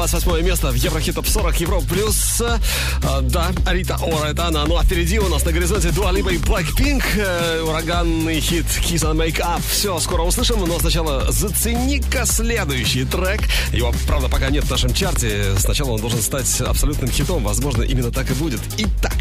28 0.00 0.46
место 0.46 0.70
в 0.70 0.74
Еврохит 0.76 1.14
Топ 1.14 1.28
40 1.28 1.60
Европа 1.60 1.86
Плюс. 1.86 2.40
А, 2.40 3.20
да, 3.20 3.50
Рита 3.66 3.98
Ора, 4.00 4.28
это 4.28 4.46
она. 4.46 4.64
Ну 4.64 4.78
а 4.78 4.82
впереди 4.82 5.18
у 5.18 5.28
нас 5.28 5.44
на 5.44 5.52
горизонте 5.52 5.90
Дуа 5.90 6.10
Липа 6.10 6.30
и 6.30 6.38
Blackpink. 6.38 7.02
Э, 7.18 7.60
ураганный 7.60 8.40
хит 8.40 8.64
Kiss 8.64 9.02
and 9.02 9.16
Make 9.16 9.40
Up. 9.40 9.60
Все, 9.68 9.98
скоро 10.00 10.22
услышим, 10.22 10.64
но 10.66 10.78
сначала 10.78 11.30
зацени-ка 11.30 12.24
следующий 12.24 13.04
трек. 13.04 13.42
Его, 13.74 13.92
правда, 14.06 14.30
пока 14.30 14.48
нет 14.48 14.64
в 14.64 14.70
нашем 14.70 14.94
чарте. 14.94 15.54
Сначала 15.58 15.90
он 15.90 16.00
должен 16.00 16.22
стать 16.22 16.62
абсолютным 16.62 17.10
хитом. 17.10 17.44
Возможно, 17.44 17.82
именно 17.82 18.10
так 18.10 18.30
и 18.30 18.34
будет. 18.34 18.60
Итак, 18.78 19.12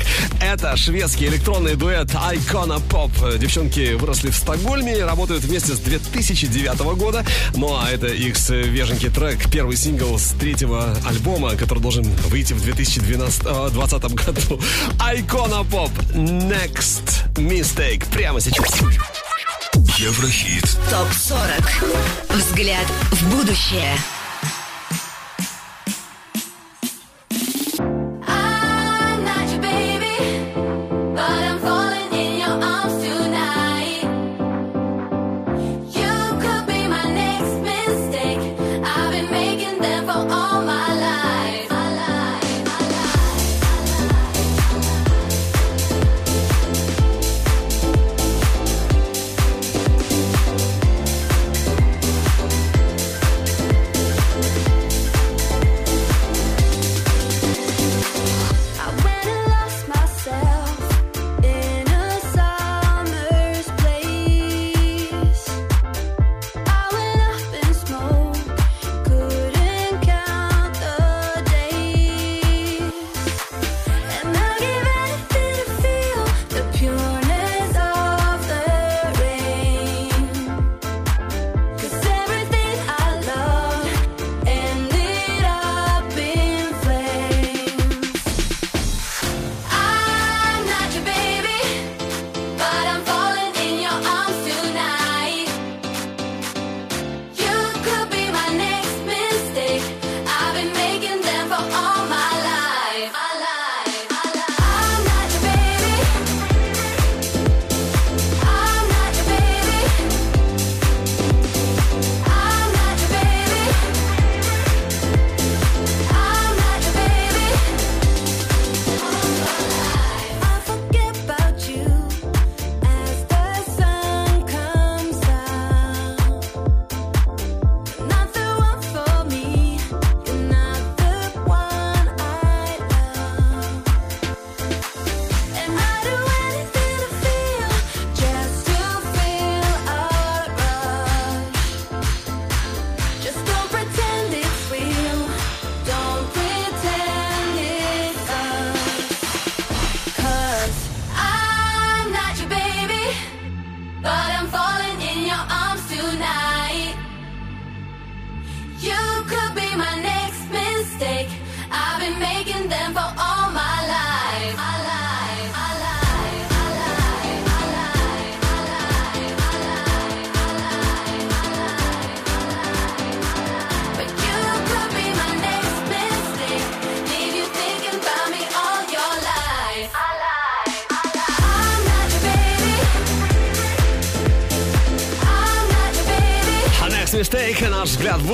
это 0.54 0.76
шведский 0.76 1.28
электронный 1.28 1.76
дуэт 1.76 2.10
Icona 2.10 2.82
Pop. 2.90 3.38
Девчонки 3.38 3.94
выросли 3.94 4.32
в 4.32 4.36
Стокгольме, 4.36 5.06
работают 5.06 5.44
вместе 5.44 5.74
с 5.74 5.80
2009 5.80 6.80
года. 6.98 7.24
Ну 7.56 7.76
а 7.76 7.90
это 7.90 8.08
их 8.08 8.36
свеженький 8.36 9.10
трек, 9.10 9.50
первый 9.52 9.78
сингл 9.78 10.18
с 10.18 10.32
третьего 10.40 10.98
альбома, 11.06 11.56
который 11.56 11.80
должен 11.80 12.04
выйти 12.30 12.54
в 12.54 12.64
2012, 12.64 13.44
2020 13.74 14.04
э, 14.04 14.16
году. 14.16 14.62
Icona 14.98 15.64
Pop 15.70 15.92
Next 16.14 17.36
Mistake 17.36 18.10
прямо 18.12 18.42
сейчас. 18.42 18.80
Еврохит. 19.98 20.64
Топ 20.90 21.14
40. 21.14 21.84
Взгляд 22.30 22.86
в 23.12 23.36
будущее. 23.36 23.96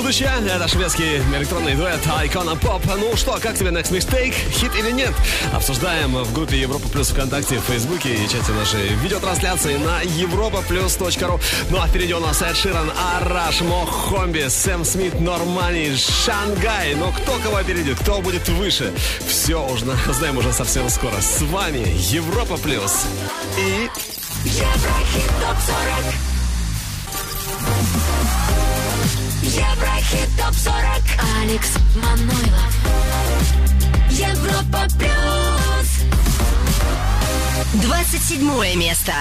Будущее. 0.05 0.29
Это 0.45 0.67
шведский 0.67 1.17
электронный 1.35 1.73
дуэт 1.73 1.99
Icona 2.05 2.59
Pop. 2.59 2.79
Ну 2.95 3.15
что, 3.15 3.39
как 3.41 3.57
тебе 3.57 3.71
Next 3.71 3.91
Mistake? 3.91 4.35
Хит 4.51 4.71
или 4.75 4.91
нет? 4.91 5.11
Обсуждаем 5.51 6.13
в 6.15 6.31
группе 6.31 6.57
Европа 6.57 6.87
Плюс 6.89 7.09
ВКонтакте, 7.09 7.57
в 7.57 7.63
Фейсбуке 7.63 8.13
и 8.13 8.29
чате 8.29 8.51
нашей 8.51 8.89
видеотрансляции 9.01 9.77
на 9.77 10.03
europaplus.ru. 10.03 11.41
Ну 11.71 11.81
а 11.81 11.87
впереди 11.87 12.13
у 12.13 12.19
нас 12.19 12.39
Эд 12.43 12.55
Ширан, 12.55 12.91
Араш, 13.15 13.61
Мохомби, 13.61 14.47
Сэм 14.47 14.85
Смит, 14.85 15.19
Нормани, 15.19 15.95
Шангай. 15.95 16.93
Но 16.93 17.11
кто 17.11 17.39
кого 17.43 17.55
опередит? 17.55 17.97
Кто 17.99 18.21
будет 18.21 18.47
выше? 18.47 18.93
Все 19.27 19.55
узнаем 19.57 20.37
уже 20.37 20.53
совсем 20.53 20.87
скоро. 20.89 21.19
С 21.19 21.41
вами 21.41 21.83
Европа 22.13 22.57
Плюс. 22.57 23.05
И... 23.57 23.89
Еврохит 24.45 25.31
ТОП-40 25.41 26.34
Еврохит 30.15 30.29
ТОП-40 30.37 31.03
Алекс 31.41 31.69
Манойлов. 31.95 32.73
Европа 34.09 34.87
Плюс. 34.97 35.89
27 37.73 38.75
место. 38.75 39.13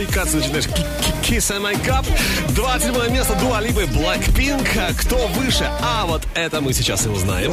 Заикаться 0.00 0.36
начинаешь. 0.38 0.64
Kiss 1.22 1.50
and 1.50 1.62
Make 1.62 1.86
Up. 1.88 2.06
27 2.54 3.12
место 3.12 3.34
Дуа 3.34 3.60
Липы 3.60 3.84
Blackpink. 3.84 4.66
А 4.78 4.92
Кто 4.94 5.26
выше? 5.28 5.70
А 5.82 6.06
вот 6.06 6.22
это 6.34 6.60
мы 6.60 6.72
сейчас 6.72 7.04
и 7.06 7.08
узнаем. 7.10 7.52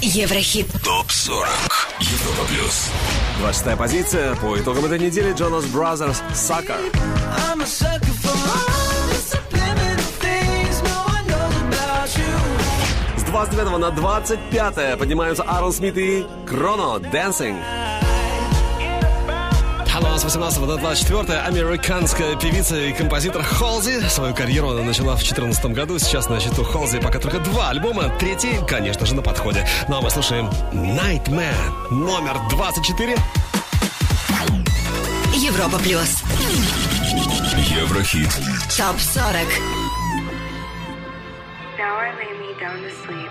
Еврохит. 0.00 0.68
ТОП-40 0.84 1.46
Европа 2.00 2.46
Плюс 2.48 2.90
26 3.40 3.78
позиция 3.78 4.36
по 4.36 4.56
итогам 4.56 4.84
этой 4.84 4.98
недели 4.98 5.32
knows 5.32 5.64
about 11.82 12.16
you. 12.16 13.18
С 13.18 13.22
29 13.24 13.78
на 13.78 13.90
25 13.90 14.98
поднимаются 14.98 15.42
Аарон 15.42 15.72
Смит 15.72 15.96
и 15.96 16.26
Кроно 16.46 16.98
Dancing. 17.00 17.56
Нас 20.16 20.24
18 20.24 20.60
на 20.60 20.76
24 20.78 21.40
американская 21.40 22.36
певица 22.36 22.74
и 22.74 22.94
композитор 22.94 23.42
Холзи. 23.42 24.00
Свою 24.08 24.34
карьеру 24.34 24.70
она 24.70 24.82
начала 24.82 25.12
в 25.12 25.18
2014 25.18 25.66
году. 25.66 25.98
Сейчас 25.98 26.30
на 26.30 26.40
счету 26.40 26.64
Холзи 26.64 27.00
пока 27.00 27.18
только 27.18 27.38
два 27.38 27.68
альбома. 27.68 28.08
Третий, 28.18 28.58
конечно 28.66 29.04
же, 29.04 29.14
на 29.14 29.20
подходе. 29.20 29.66
Ну 29.90 29.98
а 29.98 30.00
мы 30.00 30.08
слушаем 30.08 30.48
Nightman, 30.72 31.52
номер 31.90 32.38
24. 32.48 33.14
Европа 35.34 35.78
плюс. 35.80 36.22
Еврохит 37.78 38.30
Топ 38.74 38.98
40. 38.98 39.34
Now 41.76 41.94
I 41.94 42.14
lay 42.16 42.32
me 42.40 42.58
down 42.58 42.80
to 42.80 42.90
sleep. 43.04 43.30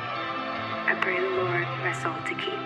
I 0.87 0.93
pray 1.01 1.19
the 1.19 1.35
Lord 1.35 1.65
my 1.83 1.93
soul 1.93 2.13
to 2.29 2.35
keep. 2.35 2.61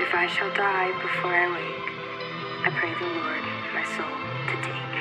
If 0.00 0.12
I 0.12 0.26
shall 0.26 0.50
die 0.56 0.90
before 1.00 1.32
I 1.32 1.46
wake, 1.52 1.83
I 2.66 2.70
pray 2.70 2.94
the 2.94 3.04
Lord 3.04 3.44
my 3.74 3.84
soul 3.94 4.16
to 4.48 4.56
take. 4.64 4.96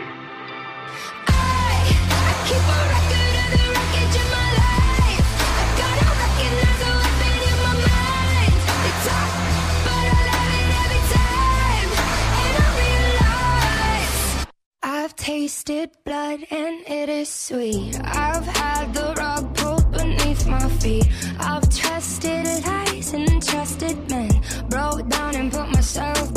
I 1.27 1.87
I 2.11 2.31
keep 2.43 2.59
a 2.59 2.79
record 2.91 3.35
of 3.39 3.49
the 3.55 3.63
wreckage 3.71 4.15
in 4.19 4.27
my 4.35 4.47
life. 4.59 5.27
I 5.55 5.65
gotta 5.79 6.07
recognize 6.23 6.79
the 6.83 6.91
weapon 6.99 7.35
in 7.47 7.57
my 7.63 7.73
mind. 7.87 8.55
They 8.83 8.93
talk, 9.07 9.31
but 9.87 10.05
I 10.11 10.19
love 10.27 10.51
it 10.59 10.69
every 10.83 11.03
time. 11.15 11.89
And 12.43 12.53
I 12.59 12.67
realize 12.83 14.21
I've 14.83 15.15
tasted 15.15 15.89
blood 16.03 16.39
and 16.51 16.83
it 16.85 17.07
is 17.07 17.29
sweet. 17.29 17.97
I've 18.03 18.45
had 18.45 18.93
the 18.93 19.13
rug 19.17 19.55
pulled 19.55 19.89
beneath 19.93 20.45
my 20.47 20.67
feet. 20.81 21.07
I've 21.39 21.69
trusted 21.69 22.45
lies 22.65 23.13
and 23.13 23.41
trusted 23.41 24.09
men. 24.09 24.31
Broke 24.67 25.07
down 25.07 25.35
and 25.37 25.49
put 25.49 25.69
myself 25.71 26.32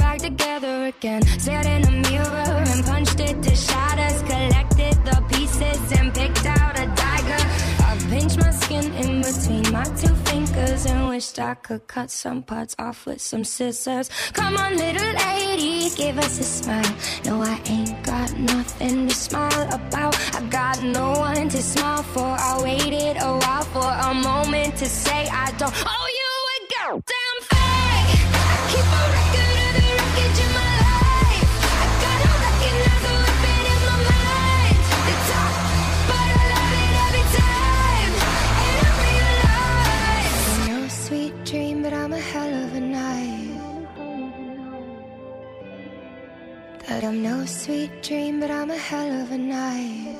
together 0.66 0.86
again. 0.86 1.22
Stared 1.38 1.66
in 1.66 1.82
the 1.82 2.10
mirror 2.10 2.64
and 2.72 2.84
punched 2.84 3.20
it 3.20 3.42
to 3.42 3.54
shatters. 3.54 4.22
Collected 4.22 4.96
the 5.04 5.22
pieces 5.28 5.92
and 5.98 6.14
picked 6.14 6.46
out 6.46 6.78
a 6.78 6.86
dagger. 7.02 7.42
I 7.88 7.96
pinched 8.10 8.38
my 8.38 8.50
skin 8.50 8.92
in 8.94 9.22
between 9.22 9.72
my 9.72 9.84
two 10.00 10.14
fingers 10.30 10.86
and 10.86 11.08
wished 11.08 11.38
I 11.38 11.54
could 11.54 11.86
cut 11.86 12.10
some 12.10 12.42
parts 12.42 12.74
off 12.78 13.06
with 13.06 13.20
some 13.20 13.44
scissors. 13.44 14.10
Come 14.32 14.56
on, 14.56 14.76
little 14.76 15.12
lady, 15.26 15.90
give 15.94 16.18
us 16.18 16.38
a 16.38 16.44
smile. 16.44 16.94
No, 17.24 17.42
I 17.42 17.60
ain't 17.66 18.02
got 18.02 18.36
nothing 18.38 19.08
to 19.08 19.14
smile 19.14 19.68
about. 19.72 20.14
I 20.34 20.40
got 20.50 20.82
no 20.82 21.12
one 21.12 21.48
to 21.48 21.62
smile 21.62 22.02
for. 22.02 22.30
I 22.50 22.60
waited 22.62 23.16
a 23.20 23.32
while 23.42 23.66
for 23.74 23.90
a 24.10 24.14
moment 24.14 24.76
to 24.76 24.86
say 24.86 25.28
I 25.28 25.52
don't 25.58 25.74
owe 25.94 26.08
you 26.20 26.32
a 26.54 26.58
goddamn 26.74 27.38
thing. 27.42 27.65
That 46.96 47.04
I'm 47.04 47.22
no 47.22 47.44
sweet 47.44 48.02
dream, 48.02 48.40
but 48.40 48.50
I'm 48.50 48.70
a 48.70 48.78
hell 48.78 49.20
of 49.20 49.30
a 49.30 49.36
night. 49.36 50.16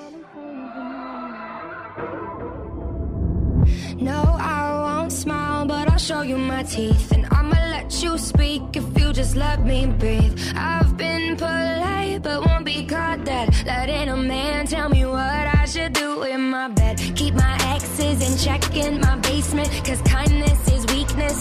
No, 3.98 4.20
I 4.38 4.60
won't 4.84 5.10
smile, 5.10 5.64
but 5.64 5.90
I'll 5.90 5.96
show 5.96 6.20
you 6.20 6.36
my 6.36 6.64
teeth. 6.64 7.12
And 7.12 7.24
I'ma 7.30 7.56
let 7.76 8.02
you 8.02 8.18
speak 8.18 8.62
if 8.74 8.84
you 8.98 9.14
just 9.14 9.36
let 9.36 9.64
me 9.64 9.86
breathe. 9.86 10.38
I've 10.54 10.98
been 10.98 11.38
polite, 11.38 12.22
but 12.22 12.44
won't 12.44 12.66
be 12.66 12.84
caught 12.84 13.24
dead. 13.24 13.54
Letting 13.64 14.10
a 14.10 14.16
man 14.18 14.66
tell 14.66 14.90
me 14.90 15.06
what 15.06 15.46
I 15.60 15.64
should 15.64 15.94
do 15.94 16.24
in 16.24 16.42
my 16.42 16.68
bed. 16.68 17.00
Keep 17.14 17.36
my 17.36 17.56
exes 17.72 18.20
in 18.20 18.36
check 18.36 18.76
in 18.76 19.00
my 19.00 19.16
basement. 19.20 19.70
Cause 19.82 20.02
kindness 20.02 20.65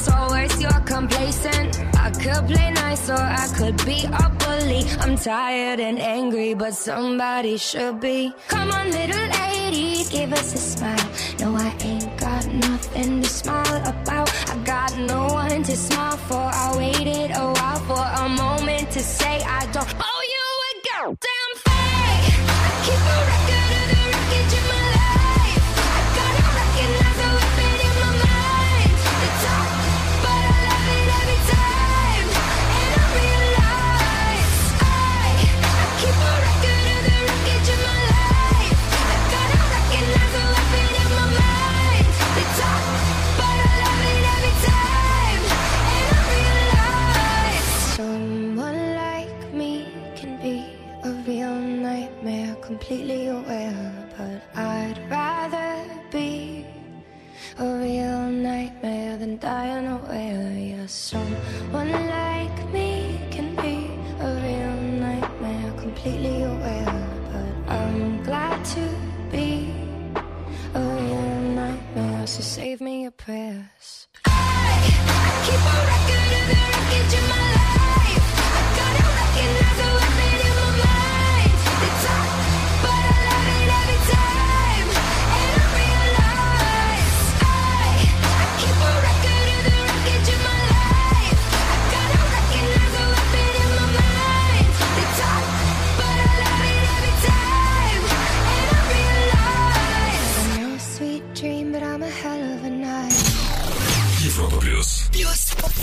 or 0.08 0.30
worse, 0.30 0.62
you're 0.62 0.84
complacent. 0.86 1.70
I 1.96 2.10
could 2.12 2.44
play 2.48 2.70
nice, 2.72 3.10
or 3.10 3.24
I 3.44 3.48
could 3.58 3.78
be 3.86 4.06
a 4.06 4.26
bully. 4.42 4.84
I'm 5.04 5.16
tired 5.18 5.80
and 5.80 6.00
angry, 6.00 6.54
but 6.54 6.74
somebody 6.74 7.58
should 7.58 8.00
be. 8.00 8.34
Come 8.48 8.72
on, 8.72 8.92
little 8.92 9.28
lady, 9.40 10.04
give 10.10 10.32
us 10.34 10.54
a 10.54 10.58
smile. 10.58 11.10
No, 11.40 11.56
I 11.56 11.70
ain't 11.82 12.18
got 12.18 12.46
nothing 12.48 13.22
to 13.22 13.30
smile 13.30 13.78
about. 13.94 14.30
I 14.54 14.56
got 14.64 14.92
no 14.98 15.22
one 15.44 15.64
to 15.64 15.76
smile 15.76 16.18
for. 16.28 16.46
I 16.64 16.68
waited 16.78 17.32
a 17.32 17.46
while 17.58 17.82
for 17.90 18.06
a 18.24 18.30
moment 18.30 18.92
to 18.92 19.00
say 19.00 19.36
I 19.60 19.62
don't 19.76 19.94
owe 20.10 20.24
you 20.34 20.46
a 20.70 20.72
goddamn 20.90 21.52
thing. 21.66 22.20
I 22.48 22.70
keep 22.86 23.04
a 23.16 23.35
completely 52.66 53.28
aware. 53.28 53.92
But 54.18 54.42
I'd 54.60 55.00
rather 55.10 55.86
be 56.12 56.66
a 57.60 57.66
real 57.66 58.28
nightmare 58.30 59.18
than 59.18 59.38
die 59.38 59.70
unaware. 59.70 60.52
Yeah, 60.58 60.88
someone 60.88 61.92
like 61.92 62.58
me 62.74 63.20
can 63.30 63.56
be 63.56 63.92
a 64.20 64.30
real 64.46 64.78
nightmare, 65.08 65.72
completely 65.80 66.44
aware. 66.44 67.08
But 67.32 67.74
I'm 67.74 68.24
glad 68.24 68.66
to 68.76 68.90
be 69.32 69.72
a 70.74 70.82
real 70.82 71.40
nightmare, 71.62 72.26
so 72.26 72.42
save 72.42 72.82
me 72.82 73.04
your 73.04 73.12
prayers. 73.12 74.08
I, 74.26 74.32
I 75.08 75.32
keep 75.46 75.64
a 75.74 75.78
record 75.92 76.32
of 76.38 76.44
the 76.50 76.56
wreckage 76.72 77.14
in 77.20 77.30
my 77.30 77.40
life. 77.40 77.55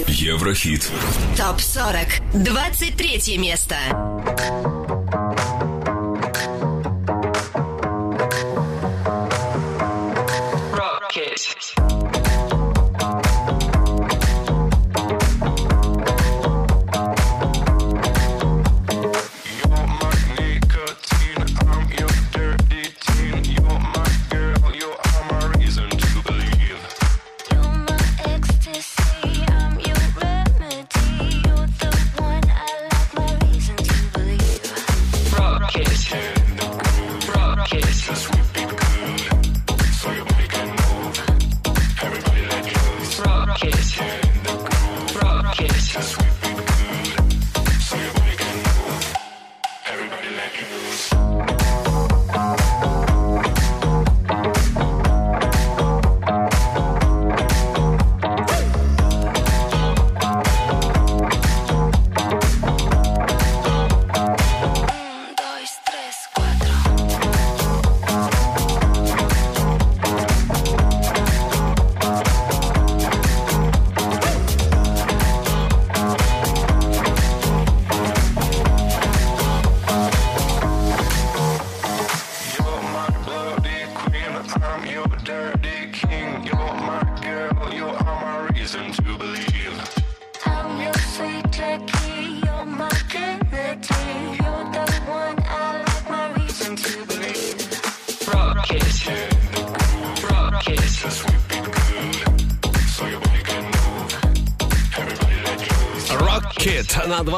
Еврохит. 0.06 0.90
Топ 1.36 1.60
40. 1.60 2.20
23 2.34 3.38
место. 3.38 3.76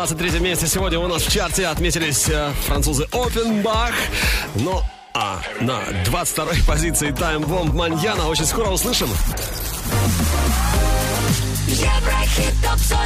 23 0.06 0.38
месте 0.40 0.66
сегодня 0.66 0.98
у 0.98 1.08
нас 1.08 1.22
в 1.22 1.32
чарте 1.32 1.66
отметились 1.66 2.28
э, 2.28 2.52
французы 2.66 3.08
Опенбах. 3.10 3.94
Ну, 4.54 4.82
а 5.14 5.40
на 5.62 5.80
22 6.04 6.46
позиции 6.66 7.08
Time 7.08 7.46
Bomb 7.46 7.72
Маньяна 7.74 8.28
очень 8.28 8.44
скоро 8.44 8.68
услышим. 8.68 9.08
Еврохит 11.68 12.52
ТОП-40 12.62 12.98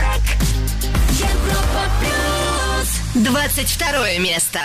Европа 1.12 1.84
Плюс 2.00 3.24
22 3.24 4.18
место. 4.18 4.58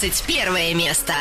21 0.00 0.74
место. 0.74 1.14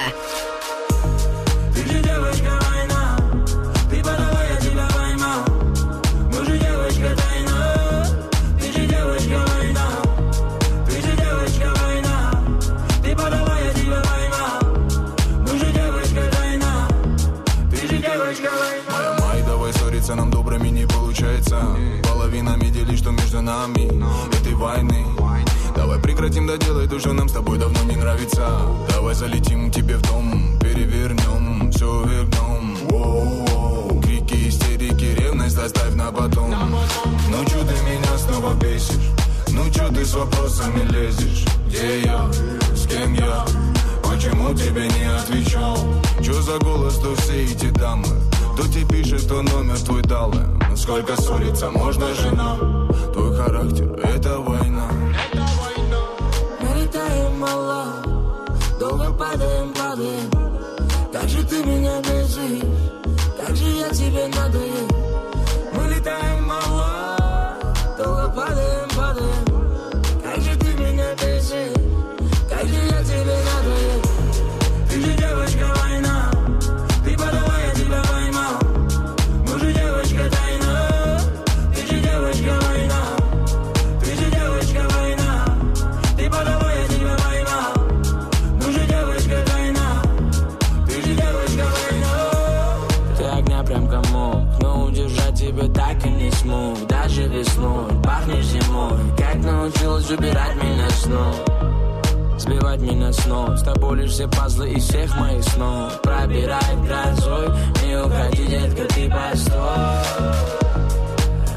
снов 103.26 103.58
С 103.58 103.64
тобой 103.64 103.98
лишь 103.98 104.12
все 104.12 104.28
пазлы 104.28 104.72
из 104.72 104.84
всех 104.88 105.16
моих 105.18 105.44
снов 105.44 106.02
Пробирает 106.02 106.82
грозой, 106.84 107.50
не 107.84 108.00
уходи, 108.00 108.46
детка, 108.46 108.86
ты 108.94 109.10
постой. 109.10 110.46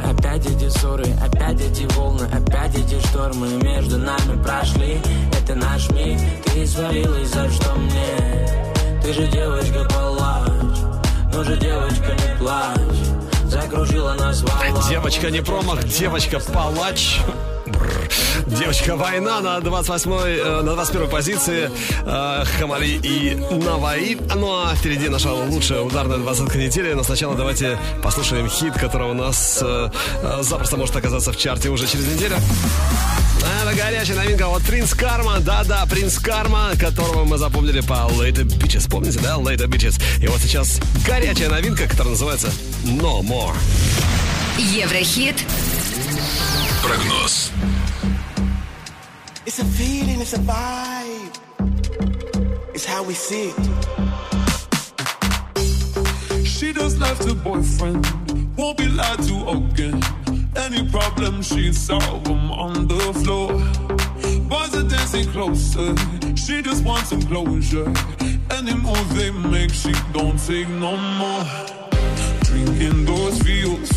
Опять 0.04 0.46
эти 0.46 0.68
ссоры, 0.68 1.04
опять 1.22 1.60
эти 1.60 1.84
волны, 1.94 2.26
опять 2.32 2.74
эти 2.74 2.98
штормы 3.06 3.48
Между 3.62 3.98
нами 3.98 4.42
прошли, 4.42 5.00
это 5.40 5.54
наш 5.54 5.90
миг 5.90 6.18
Ты 6.46 6.66
свалилась, 6.66 7.28
за 7.28 7.50
что 7.50 7.74
мне? 7.74 9.00
Ты 9.02 9.12
же 9.12 9.26
девочка 9.28 9.84
палач, 9.84 10.78
ну 11.32 11.44
же 11.44 11.56
девочка 11.56 12.12
не 12.12 12.38
плачь. 12.38 12.78
Закружила 13.46 14.14
нас 14.14 14.42
волна 14.42 14.88
Девочка 14.88 15.30
не 15.30 15.40
промах, 15.40 15.84
девочка 15.84 16.38
палач 16.52 17.20
Девочка 18.46 18.96
Война 18.96 19.40
на 19.40 19.60
28 19.60 20.10
э, 20.12 20.62
на 20.62 20.74
21 20.74 21.08
позиции 21.08 21.70
э, 22.04 22.44
Хамали 22.58 22.88
и 23.02 23.34
Наваи. 23.34 24.18
Ну 24.34 24.50
а 24.52 24.74
впереди 24.74 25.08
наша 25.08 25.32
лучшая 25.32 25.82
ударная 25.82 26.18
двадцатка 26.18 26.58
недели. 26.58 26.92
Но 26.92 27.02
сначала 27.02 27.34
давайте 27.34 27.78
послушаем 28.02 28.48
хит, 28.48 28.74
который 28.74 29.10
у 29.10 29.14
нас 29.14 29.60
э, 29.62 29.90
запросто 30.40 30.76
может 30.76 30.96
оказаться 30.96 31.32
в 31.32 31.36
чарте 31.36 31.68
уже 31.68 31.86
через 31.86 32.06
неделю. 32.06 32.36
А, 33.44 33.68
Это 33.68 33.76
горячая 33.76 34.16
новинка. 34.16 34.48
Вот 34.48 34.62
Принц 34.62 34.94
Карма, 34.94 35.40
да-да, 35.40 35.84
Принц 35.86 36.18
Карма, 36.18 36.70
которого 36.80 37.24
мы 37.24 37.38
запомнили 37.38 37.80
по 37.80 38.08
Later 38.10 38.44
Bitches. 38.44 38.90
Помните, 38.90 39.20
да, 39.22 39.36
Later 39.36 39.66
Bitches? 39.66 40.00
И 40.22 40.26
вот 40.26 40.40
сейчас 40.40 40.80
горячая 41.06 41.48
новинка, 41.50 41.86
которая 41.86 42.10
называется 42.10 42.48
No 42.84 43.20
More. 43.20 43.54
Еврохит 44.58 45.36
прогноз. 46.88 47.34
It's 49.48 49.58
a 49.58 49.68
feeling, 49.78 50.20
it's 50.24 50.34
a 50.40 50.42
vibe. 50.52 51.34
It's 52.74 52.86
how 52.92 53.02
we 53.08 53.14
see 53.14 53.46
it. 53.50 53.56
She 56.46 56.72
just 56.72 56.96
left 57.04 57.22
her 57.28 57.38
boyfriend. 57.48 58.02
Won't 58.58 58.76
be 58.78 58.88
lied 59.00 59.20
to 59.28 59.36
again. 59.56 60.00
Any 60.64 60.82
problem, 60.94 61.42
she 61.50 61.72
solve 61.72 62.24
them 62.24 62.44
on 62.66 62.74
the 62.92 63.02
floor. 63.20 63.48
Boys 64.52 64.72
are 64.80 64.88
dancing 64.94 65.28
closer. 65.34 65.90
She 66.44 66.62
just 66.68 66.80
wants 66.88 67.08
some 67.12 67.22
closure. 67.32 67.90
Any 68.58 68.74
move 68.86 69.08
they 69.18 69.30
make, 69.30 69.72
she 69.82 69.92
don't 70.16 70.38
take 70.50 70.70
no 70.86 70.92
more. 71.20 71.44
Drinking 72.48 72.98
those 73.10 73.36
fields, 73.46 73.90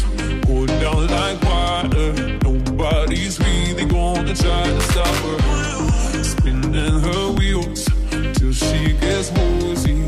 go 0.50 0.58
down 0.84 1.02
like 1.18 1.40
water. 1.50 2.10
No 2.46 2.61
Nobody's 2.92 3.40
really 3.40 3.86
gonna 3.86 4.36
try 4.36 4.64
to 4.66 4.82
stop 4.82 5.08
her. 5.08 6.24
Spinning 6.24 7.00
her 7.00 7.32
wheels 7.32 7.86
till 8.34 8.52
she 8.52 8.94
gets 9.00 9.32
woozy. 9.32 10.01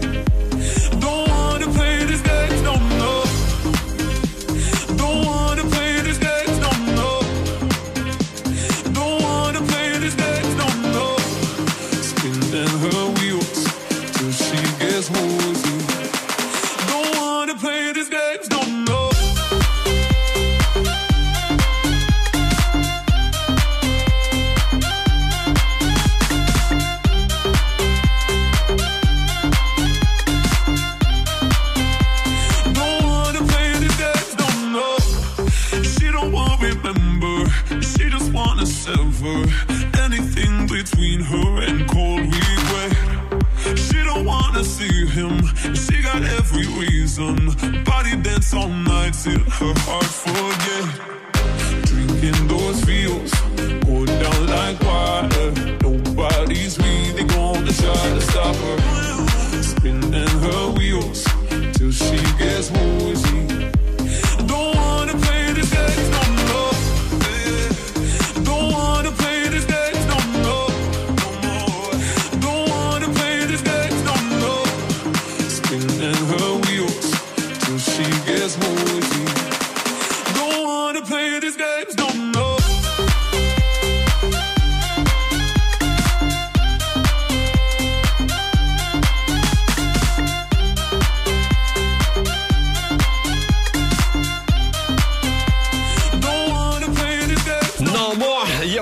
All 48.52 48.68
night 48.68 49.14
till 49.14 49.40
her 49.40 49.74
heart 49.86 50.06
forget. 50.06 50.53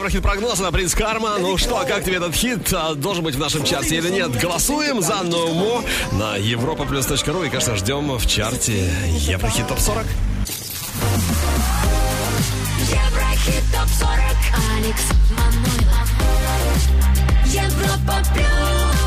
Еврохит 0.02 0.24
прогноз 0.24 0.60
на 0.60 0.72
Принц 0.72 0.96
Карма. 0.96 1.38
Ну 1.38 1.60
что, 1.60 1.86
как 1.88 2.04
тебе 2.04 2.16
этот 2.16 2.34
хит? 2.34 2.74
А, 2.74 2.96
Должен 2.96 3.24
быть 3.24 3.36
в 3.36 3.40
нашем 3.40 3.64
чарте 3.64 3.98
или 3.98 4.10
нет? 4.10 4.32
Голосуем 4.32 5.00
за 5.00 5.14
More 5.22 5.88
на 6.14 6.40
europaplus.ru 6.40 7.46
и, 7.46 7.50
конечно, 7.50 7.76
ждем 7.76 8.18
в 8.18 8.26
чарте 8.26 8.92
Еврохит 9.20 9.68
ТОП 9.68 9.78
40. 9.78 10.04
Еврохит 12.80 13.64
ТОП-40 13.72 14.38
Алекс 14.76 15.04
Манойлов 15.38 16.10
Европа 17.46 18.24
Плюс 18.34 19.01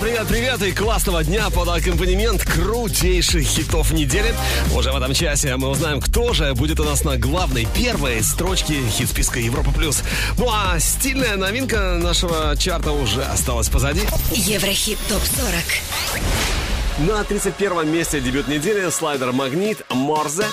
Привет, 0.00 0.28
привет, 0.28 0.58
привет 0.58 0.62
и 0.62 0.72
классного 0.72 1.24
дня 1.24 1.50
под 1.50 1.68
аккомпанемент 1.68 2.44
крутейших 2.44 3.42
хитов 3.42 3.92
недели. 3.92 4.32
Уже 4.74 4.92
в 4.92 4.96
этом 4.96 5.12
часе 5.12 5.56
мы 5.56 5.68
узнаем, 5.68 6.00
кто 6.00 6.32
же 6.32 6.54
будет 6.54 6.78
у 6.78 6.84
нас 6.84 7.04
на 7.04 7.16
главной 7.16 7.66
первой 7.74 8.22
строчке 8.22 8.74
хит-списка 8.88 9.40
Европа+. 9.40 9.72
плюс. 9.72 10.02
Ну 10.36 10.48
а 10.50 10.78
стильная 10.78 11.36
новинка 11.36 11.98
нашего 12.00 12.56
чарта 12.56 12.92
уже 12.92 13.22
осталась 13.22 13.68
позади. 13.68 14.02
Еврохит 14.30 14.98
ТОП-40 15.08 17.06
На 17.06 17.24
31 17.24 17.90
месте 17.90 18.20
дебют 18.20 18.46
недели 18.46 18.88
слайдер 18.90 19.32
«Магнит» 19.32 19.84
Морзе. 19.90 20.46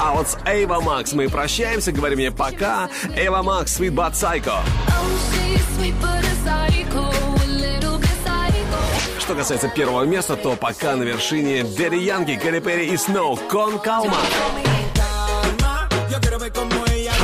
А 0.00 0.14
вот 0.14 0.28
с 0.28 0.38
Эйва 0.46 0.80
Макс 0.80 1.12
мы 1.12 1.28
прощаемся, 1.28 1.90
говорим 1.90 2.18
ей 2.18 2.30
пока. 2.30 2.88
Эйва 3.16 3.42
Макс, 3.42 3.80
Sweet 3.80 3.90
But 3.90 4.12
Psycho. 4.12 4.58
Что 9.18 9.34
касается 9.34 9.68
первого 9.68 10.04
места, 10.04 10.36
то 10.36 10.56
пока 10.56 10.96
на 10.96 11.02
вершине 11.02 11.64
Дэдди 11.64 11.96
Янки, 11.96 12.36
Кэрри 12.36 12.60
Перри 12.60 12.88
и 12.88 12.96
Сноу. 12.96 13.36
Кон 13.36 13.78
Калма. 13.78 14.16
А 14.16 14.77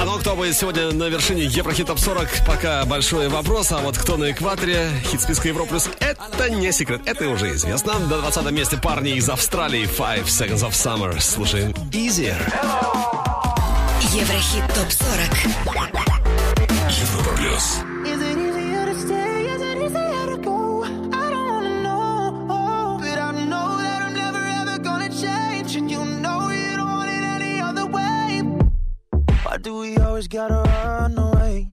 ну 0.05 0.18
кто 0.18 0.36
будет 0.36 0.57
сегодня 0.57 0.92
на 0.92 1.09
вершине 1.09 1.44
Еврохит 1.44 1.86
Топ 1.86 1.98
40, 1.98 2.28
пока 2.46 2.84
большой 2.84 3.28
вопрос. 3.28 3.72
А 3.72 3.78
вот 3.78 3.96
кто 3.96 4.16
на 4.16 4.30
экваторе 4.32 4.90
хит 5.11 5.20
списка 5.20 5.48
Европа 5.48 5.70
Плюс, 5.70 5.88
это 6.00 6.50
не 6.50 6.72
секрет, 6.72 7.02
это 7.07 7.28
уже 7.28 7.52
известно. 7.55 7.98
На 7.98 8.18
20 8.18 8.50
месте 8.50 8.76
парни 8.76 9.12
из 9.12 9.28
Австралии 9.28 9.84
Five 9.84 10.24
Seconds 10.24 10.68
of 10.68 10.72
Summer. 10.72 11.20
Слушаем 11.20 11.70
Easier. 11.92 12.36
Еврохит 14.12 14.64
ТОП-40 14.74 15.55
Европа 16.90 17.36
плюс. 17.36 17.78
Do 29.64 29.78
we 29.78 29.96
always 29.96 30.28
gotta 30.28 30.60
run 30.62 31.16
away? 31.16 31.72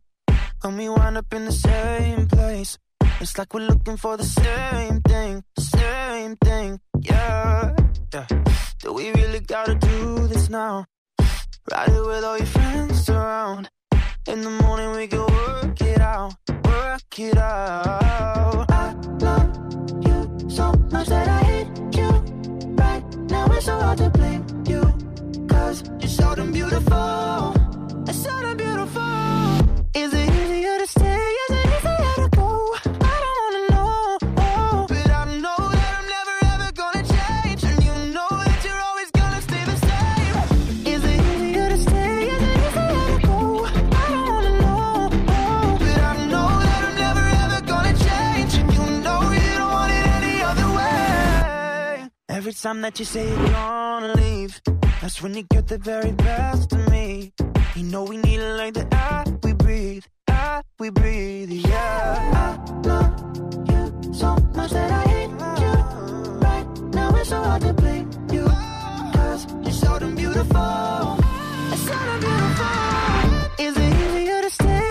When 0.61 0.77
we 0.77 0.87
wind 0.87 1.17
up 1.17 1.33
in 1.33 1.43
the 1.43 1.51
same 1.51 2.25
place, 2.25 2.77
it's 3.19 3.37
like 3.37 3.53
we're 3.53 3.67
looking 3.67 3.97
for 3.97 4.15
the 4.15 4.23
same 4.23 5.01
thing, 5.01 5.43
same 5.59 6.37
thing, 6.37 6.79
yeah. 7.01 7.75
yeah. 8.13 8.27
Do 8.79 8.93
we 8.93 9.11
really 9.11 9.41
gotta 9.41 9.75
do 9.75 10.25
this 10.27 10.49
now? 10.49 10.85
Ride 11.69 11.89
it 11.89 12.05
with 12.05 12.23
all 12.23 12.37
your 12.37 12.47
friends 12.47 13.09
around. 13.09 13.69
In 14.25 14.41
the 14.41 14.51
morning 14.63 14.91
we 14.91 15.07
can 15.07 15.25
work 15.25 15.81
it 15.81 15.99
out, 15.99 16.33
work 16.63 17.19
it 17.19 17.37
out. 17.37 18.71
I 18.71 18.93
love 19.19 19.51
you 20.05 20.49
so 20.49 20.71
much 20.91 21.07
that 21.07 21.27
I 21.27 21.43
hate 21.43 21.97
you. 21.97 22.09
Right 22.81 23.03
now 23.29 23.45
it's 23.51 23.65
so 23.65 23.77
hard 23.77 23.97
to 23.97 24.09
blame 24.09 24.45
you. 24.65 24.81
Cause 25.49 25.83
you're 25.99 26.07
so 26.07 26.35
damn 26.35 26.53
beautiful. 26.53 27.70
Beautiful. 28.03 29.01
Is 29.93 30.13
it 30.13 30.29
easier 30.29 30.77
to 30.77 30.87
stay? 30.87 31.23
Is 31.43 31.51
it 31.51 31.65
easier 31.65 32.15
to 32.17 32.29
go? 32.35 32.75
I 32.85 33.17
don't 33.23 33.37
wanna 33.41 33.63
know. 33.71 34.17
Oh, 34.37 34.85
but 34.89 35.09
I 35.09 35.25
know 35.37 35.61
that 35.75 35.91
I'm 35.99 36.07
never 36.17 36.35
ever 36.53 36.71
gonna 36.73 37.03
change. 37.03 37.63
And 37.63 37.83
you 37.83 37.93
know 38.13 38.27
that 38.29 38.59
you're 38.65 38.81
always 38.89 39.09
gonna 39.11 39.41
stay 39.41 39.63
the 39.63 39.77
same. 39.89 40.35
Is 40.93 41.03
it 41.03 41.19
easier 41.33 41.69
to 41.69 41.77
stay? 41.77 42.27
Is 42.27 42.41
it 42.41 42.57
easier 42.65 43.05
to 43.13 43.27
go? 43.27 43.65
I 43.65 44.05
don't 44.13 44.27
wanna 44.33 44.53
know. 44.63 45.09
But 45.79 46.01
I 46.11 46.13
know 46.31 46.49
that 46.65 46.81
I'm 46.87 46.95
never 47.05 47.25
ever 47.43 47.59
gonna 47.65 47.95
change. 48.07 48.51
And 48.59 48.69
you 48.73 48.83
know 49.05 49.21
you 49.31 49.53
don't 49.61 49.71
want 49.71 49.91
it 49.91 50.05
any 50.19 50.41
other 50.41 50.67
way. 50.77 52.09
Every 52.29 52.53
time 52.53 52.81
that 52.81 52.99
you 52.99 53.05
say 53.05 53.27
you're 53.29 53.47
gonna 53.49 54.13
leave, 54.15 54.61
that's 55.01 55.21
when 55.21 55.33
you 55.33 55.43
get 55.43 55.67
the 55.67 55.79
very 55.79 56.11
best 56.11 56.71
of 56.73 56.89
me. 56.91 57.33
You 57.75 57.83
know 57.83 58.03
we 58.03 58.17
need 58.17 58.39
it 58.39 58.55
like 58.55 58.75
the 58.75 58.87
air 58.95 59.23
we 59.43 59.53
breathe, 59.53 60.03
air 60.29 60.61
we 60.79 60.89
breathe, 60.91 61.49
yeah. 61.49 62.57
I 62.61 62.87
love 62.87 63.13
you 63.69 64.13
so 64.13 64.35
much 64.55 64.71
that 64.71 64.91
I 64.91 65.09
hate 65.09 65.29
you. 65.63 65.73
Right 66.45 66.67
now 66.93 67.15
it's 67.15 67.29
so 67.29 67.41
hard 67.41 67.61
to 67.63 67.73
blame 67.73 68.11
you, 68.31 68.45
cause 68.45 69.47
you're 69.63 69.71
so 69.71 69.97
damn 69.99 70.15
beautiful. 70.15 71.17
It's 71.73 71.81
so 71.81 71.93
damn 71.93 72.19
beautiful. 72.19 73.65
Is 73.65 73.77
it 73.77 73.93
easier 74.05 74.41
to 74.43 74.49
stay? 74.51 74.90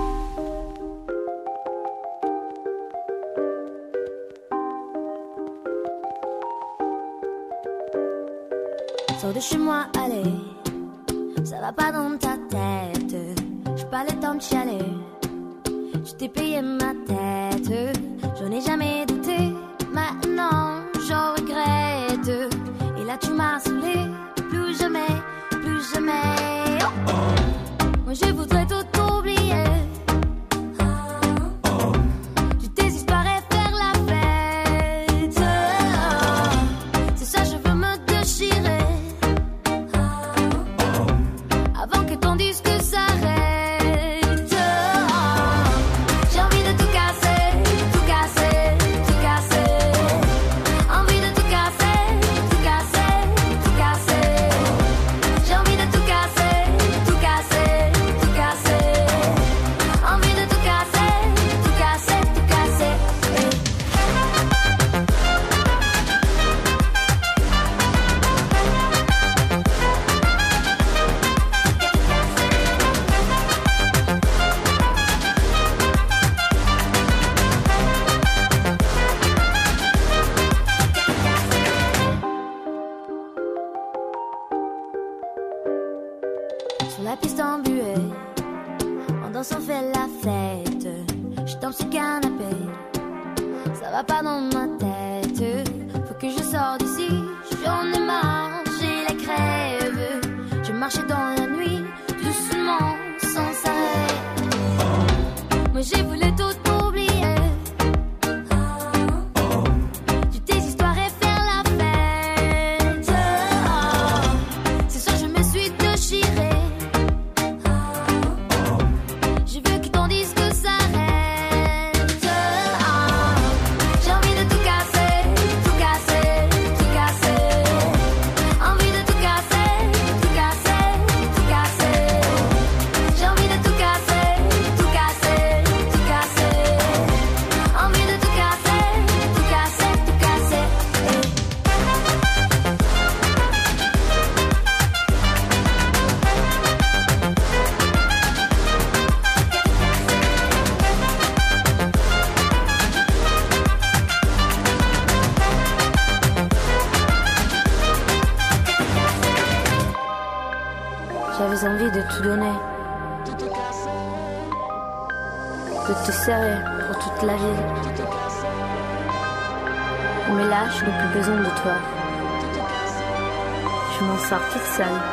ficção. 174.49 175.10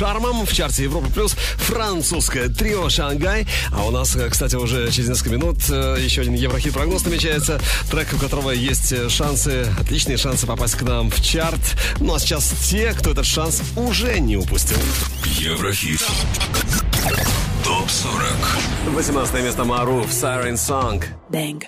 шармом 0.00 0.46
в 0.46 0.52
чарте 0.54 0.84
Европы 0.84 1.10
Плюс 1.12 1.36
французское 1.58 2.48
трио 2.48 2.88
«Шангай». 2.88 3.46
А 3.70 3.84
у 3.84 3.90
нас, 3.90 4.16
э, 4.16 4.30
кстати, 4.30 4.56
уже 4.56 4.90
через 4.90 5.10
несколько 5.10 5.28
минут 5.28 5.58
э, 5.68 5.98
еще 6.00 6.22
один 6.22 6.32
Еврохит-прогноз 6.32 7.04
намечается. 7.04 7.60
Трек, 7.90 8.08
у 8.14 8.16
которого 8.16 8.50
есть 8.50 8.92
э, 8.92 9.10
шансы, 9.10 9.66
отличные 9.78 10.16
шансы 10.16 10.46
попасть 10.46 10.76
к 10.76 10.82
нам 10.84 11.10
в 11.10 11.22
чарт. 11.22 11.60
Ну 11.98 12.14
а 12.14 12.18
сейчас 12.18 12.50
те, 12.70 12.94
кто 12.94 13.10
этот 13.10 13.26
шанс 13.26 13.60
уже 13.76 14.18
не 14.20 14.38
упустил. 14.38 14.78
Еврохит. 15.38 16.00
Топ 17.62 17.90
40. 17.90 18.94
18 18.94 19.34
место 19.44 19.64
Мару 19.64 20.00
в 20.00 20.10
Siren 20.10 20.54
Song. 20.54 21.04
Bang. 21.30 21.62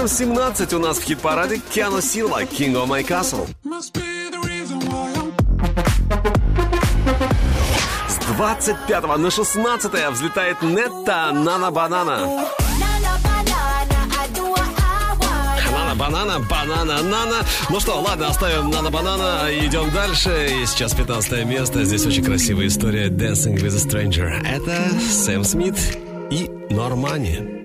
Номером 0.00 0.16
17 0.16 0.72
у 0.72 0.78
нас 0.78 0.98
в 0.98 1.02
хит-параде 1.02 1.60
Киану 1.74 2.00
Сила 2.00 2.42
«King 2.44 2.72
of 2.72 2.86
My 2.86 3.06
Castle». 3.06 3.46
25 8.34 9.18
на 9.18 9.30
16 9.30 10.10
взлетает 10.10 10.62
Нетта 10.62 11.32
«Нана 11.34 11.70
Банана». 11.70 12.20
Нана 15.70 15.94
банана, 15.94 16.38
банана, 16.48 17.02
нана. 17.02 17.42
Ну 17.68 17.78
что, 17.78 18.00
ладно, 18.00 18.28
оставим 18.28 18.70
нана 18.70 18.90
банана 18.90 19.48
идем 19.50 19.90
дальше. 19.90 20.48
И 20.62 20.64
сейчас 20.64 20.94
15 20.94 21.44
место. 21.44 21.84
Здесь 21.84 22.06
очень 22.06 22.24
красивая 22.24 22.68
история 22.68 23.08
Dancing 23.08 23.56
with 23.56 23.74
a 23.74 24.06
Stranger. 24.06 24.30
Это 24.46 24.98
Сэм 24.98 25.44
Смит 25.44 25.76
и 26.30 26.48
Нормани. 26.70 27.60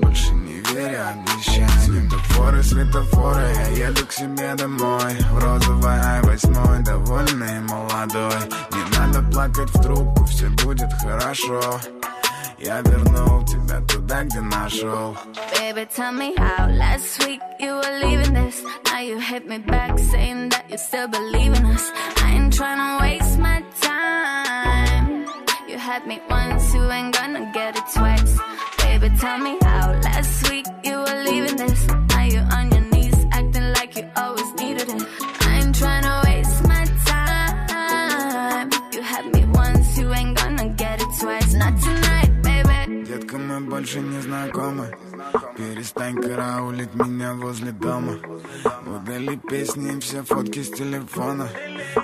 Больше 0.00 0.32
не 0.34 0.60
верю 0.72 1.00
обещаниям 1.08 1.68
Светофоры, 1.84 2.62
светофоры, 2.62 3.52
я 3.76 3.88
еду 3.88 4.06
к 4.06 4.12
себе 4.12 4.54
домой 4.54 5.14
В 5.32 5.38
розовой 5.38 5.98
ай-восьмой, 5.98 6.82
довольный 6.84 7.56
и 7.56 7.60
молодой 7.60 8.40
Не 8.72 8.98
надо 8.98 9.22
плакать 9.30 9.70
в 9.70 9.82
трубку, 9.82 10.24
все 10.24 10.48
будет 10.64 10.92
хорошо 11.00 11.80
Я 12.58 12.80
вернул 12.80 13.44
тебя 13.44 13.80
туда, 13.82 14.24
где 14.24 14.40
нашел 14.40 15.16
Baby, 15.54 15.86
tell 15.86 16.12
me 16.12 16.34
how 16.36 16.66
last 16.66 17.24
week 17.26 17.40
you 17.60 17.74
were 17.74 18.00
leaving 18.02 18.32
this. 18.32 18.62
Now 18.86 19.00
you 19.00 19.18
hit 19.20 19.46
me 19.46 19.58
back 19.58 19.98
saying 19.98 20.48
that 20.50 20.64
you 20.70 20.78
still 20.78 21.08
believe 21.08 21.52
in 21.52 21.66
us. 21.66 21.90
I 22.24 22.32
ain't 22.34 22.52
tryna 22.52 23.00
waste 23.00 23.38
my 23.38 23.62
time. 23.80 25.26
You 25.68 25.78
had 25.78 26.06
me 26.06 26.20
once, 26.30 26.74
you 26.74 26.82
ain't 26.90 27.14
gonna 27.14 27.50
get 27.52 27.76
it 27.76 27.84
twice. 27.94 28.38
Baby, 29.00 29.16
tell 29.16 29.38
me 29.38 29.56
how 29.62 29.92
last 30.02 30.50
week 30.50 30.66
you 30.82 30.98
were 30.98 31.22
leaving 31.24 31.54
this. 31.54 31.86
Now 31.86 32.24
you're 32.24 32.42
on 32.52 32.72
your 32.72 32.80
knees 32.80 33.14
acting 33.30 33.72
like 33.74 33.96
you 33.96 34.10
always 34.16 34.52
needed 34.54 34.88
it. 34.88 35.17
Больше 43.78 44.00
не 44.00 44.20
знакомы. 44.20 44.90
Перестань 45.56 46.16
караулить 46.20 46.94
меня 46.94 47.34
возле 47.34 47.70
дома. 47.70 48.14
Удали 48.84 49.36
песни 49.36 49.96
и 49.96 50.00
все 50.00 50.24
фотки 50.24 50.64
с 50.64 50.70
телефона. 50.70 51.48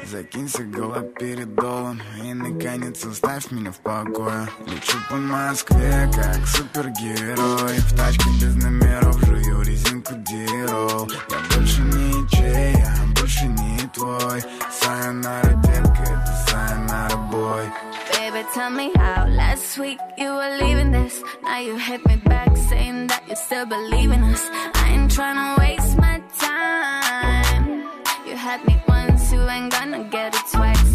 Закинься 0.04 0.62
голод 0.62 1.14
перед 1.18 1.54
долом 1.54 2.00
И 2.22 2.32
наконец 2.32 3.04
оставь 3.04 3.50
меня 3.50 3.72
в 3.72 3.80
покое. 3.80 4.48
Лечу 4.66 4.98
по 5.10 5.16
Москве, 5.16 6.08
как 6.14 6.46
супергерой. 6.46 7.76
В 7.78 7.96
тачке 7.96 8.30
без 8.40 8.54
номеров 8.54 9.18
жую 9.26 9.62
резинку 9.62 10.14
дирол 10.14 11.10
Я 11.28 11.56
больше 11.56 11.80
не 11.80 12.28
чей, 12.28 12.74
я 12.74 12.96
больше 13.18 13.46
не 13.46 13.78
твой. 13.92 14.42
Сайонара, 14.80 15.54
детка, 15.64 16.02
это 16.02 16.50
сайонара, 16.50 17.16
бой 17.32 17.93
Baby, 18.34 18.48
tell 18.52 18.70
me 18.70 18.90
how 18.96 19.28
last 19.28 19.78
week 19.78 20.00
you 20.18 20.26
were 20.34 20.58
leaving 20.60 20.90
this. 20.90 21.22
Now 21.44 21.60
you 21.60 21.76
hit 21.76 22.04
me 22.04 22.16
back 22.16 22.56
saying 22.56 23.06
that 23.06 23.22
you 23.28 23.36
still 23.36 23.64
believe 23.64 24.10
in 24.10 24.24
us. 24.24 24.42
I 24.74 24.90
ain't 24.90 25.08
tryna 25.08 25.56
waste 25.60 25.96
my 25.96 26.20
time. 26.40 27.84
You 28.26 28.34
had 28.34 28.66
me 28.66 28.76
once, 28.88 29.32
you 29.32 29.40
ain't 29.40 29.70
gonna 29.70 30.02
get 30.10 30.34
it 30.34 30.46
twice. 30.50 30.94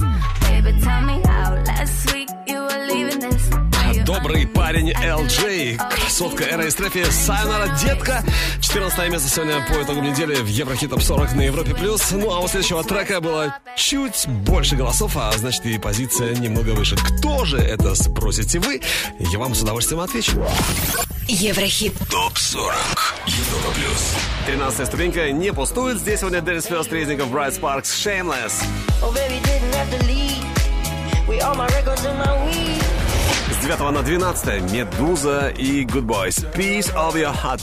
Baby, 0.50 0.82
tell 0.82 1.02
me 1.02 1.22
how 1.28 1.56
last 1.64 2.14
week 2.14 2.30
you 2.46 2.60
were 2.60 2.86
leaving 2.92 3.20
this. 3.20 3.50
Добрый 4.06 4.48
парень 4.48 4.92
LJ, 4.92 5.78
красотка 5.90 6.44
Эра 6.44 6.70
Сайонара 6.70 7.68
Детка. 7.80 8.24
14 8.62 9.10
место 9.12 9.30
сегодня 9.30 9.66
по 9.68 9.84
итогам 9.84 10.04
недели 10.04 10.36
в 10.36 10.48
Еврохит 10.48 10.90
Топ 10.90 11.02
40 11.02 11.36
на 11.36 11.42
Европе+. 11.42 11.74
плюс. 11.74 12.12
Ну 12.12 12.32
а 12.32 12.40
у 12.40 12.48
следующего 12.48 12.84
трека 12.84 13.22
было 13.22 13.56
чуть 13.76 14.28
больше 14.28 14.76
голосов, 14.76 15.16
а 15.16 15.32
значит 15.38 15.66
и 15.66 15.78
позиция 15.78 16.36
немного 16.36 16.70
выше. 16.70 16.96
Кто 16.96 17.46
же 17.46 17.58
это, 17.58 17.96
спросите 17.96 18.60
вы? 18.60 18.82
Я 19.20 19.40
вам 19.40 19.56
с 19.56 19.62
удовольствием 19.62 20.02
отвечу. 20.02 20.44
Еврохит 21.28 21.94
ТОП 22.10 22.38
40 22.38 22.76
Европа 23.28 23.72
плюс 23.76 24.16
13 24.48 24.88
ступенька 24.88 25.32
не 25.32 25.54
пустует. 25.54 26.00
Здесь 26.00 26.22
сегодня 26.22 26.42
Дэрис 26.42 26.66
Фёст, 26.66 26.92
Резников, 26.92 27.30
Брайт 27.30 27.54
Спаркс, 27.54 28.06
Shameless. 28.06 28.54
Oh, 29.02 29.14
baby, 29.14 29.40
didn't 29.44 29.74
have 29.74 29.90
to 29.92 30.06
leave. 30.08 30.44
We 31.28 31.40
all 31.42 31.56
my 31.56 31.68
records 31.68 32.04
in 32.06 32.18
my 32.18 32.46
weed. 32.46 32.99
С 33.60 33.62
9 33.62 33.92
на 33.92 34.02
12 34.02 34.72
Медуза 34.72 35.50
и 35.50 35.84
Good 35.84 36.06
Boys. 36.06 36.46
Peace 36.54 36.94
of 36.96 37.16
your 37.16 37.34
heart. 37.34 37.62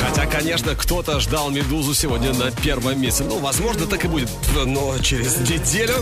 Хотя, 0.00 0.26
конечно, 0.26 0.74
кто-то 0.74 1.18
ждал 1.20 1.50
Медузу 1.50 1.94
сегодня 1.94 2.34
на 2.34 2.50
первом 2.50 3.00
месте. 3.00 3.24
Ну, 3.24 3.38
возможно, 3.38 3.86
так 3.86 4.04
и 4.04 4.08
будет, 4.08 4.28
но 4.66 4.98
через 4.98 5.38
неделю. 5.38 5.94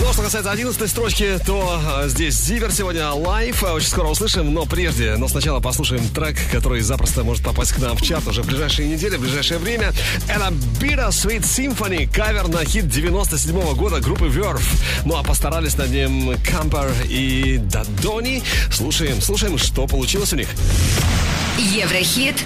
Ну, 0.00 0.12
что 0.12 0.22
касается 0.22 0.50
11 0.50 0.90
строчки, 0.90 1.38
то 1.46 1.80
э, 2.02 2.08
здесь 2.08 2.34
Зиверт 2.34 2.72
сегодня 2.72 3.10
Life. 3.10 3.62
Э, 3.62 3.70
Очень 3.72 3.88
скоро 3.88 4.08
услышим, 4.08 4.52
но 4.52 4.66
прежде, 4.66 5.16
но 5.16 5.28
сначала 5.28 5.60
послушаем 5.60 6.06
трек, 6.08 6.36
который 6.50 6.80
запросто 6.80 7.22
может 7.22 7.44
попасть 7.44 7.72
к 7.72 7.78
нам 7.78 7.96
в 7.96 8.02
чарт 8.02 8.26
уже 8.26 8.42
в 8.42 8.46
ближайшие 8.46 8.88
недели, 8.88 9.16
в 9.16 9.20
ближайшее 9.20 9.58
время. 9.58 9.92
Это 10.28 10.48
Bitter 10.80 11.08
Sweet 11.08 11.42
Symphony, 11.42 12.12
кавер 12.12 12.48
на 12.48 12.64
хит 12.64 12.88
97 12.88 13.74
года 13.74 14.00
группы 14.00 14.26
Verve. 14.26 14.62
Ну, 15.04 15.16
а 15.16 15.22
постарались 15.22 15.76
над 15.76 15.90
ним 15.90 16.36
Кампер 16.42 16.92
и 17.08 17.58
Дадони. 17.58 18.42
Слушаем, 18.72 19.22
слушаем, 19.22 19.58
что 19.58 19.86
получилось 19.86 20.32
у 20.32 20.36
них. 20.36 20.48
Еврохит 21.58 22.42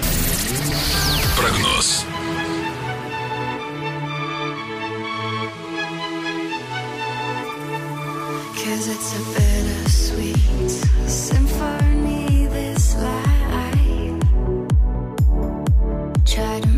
Прогноз. 1.37 2.05
Try 16.39 16.61
to 16.61 16.78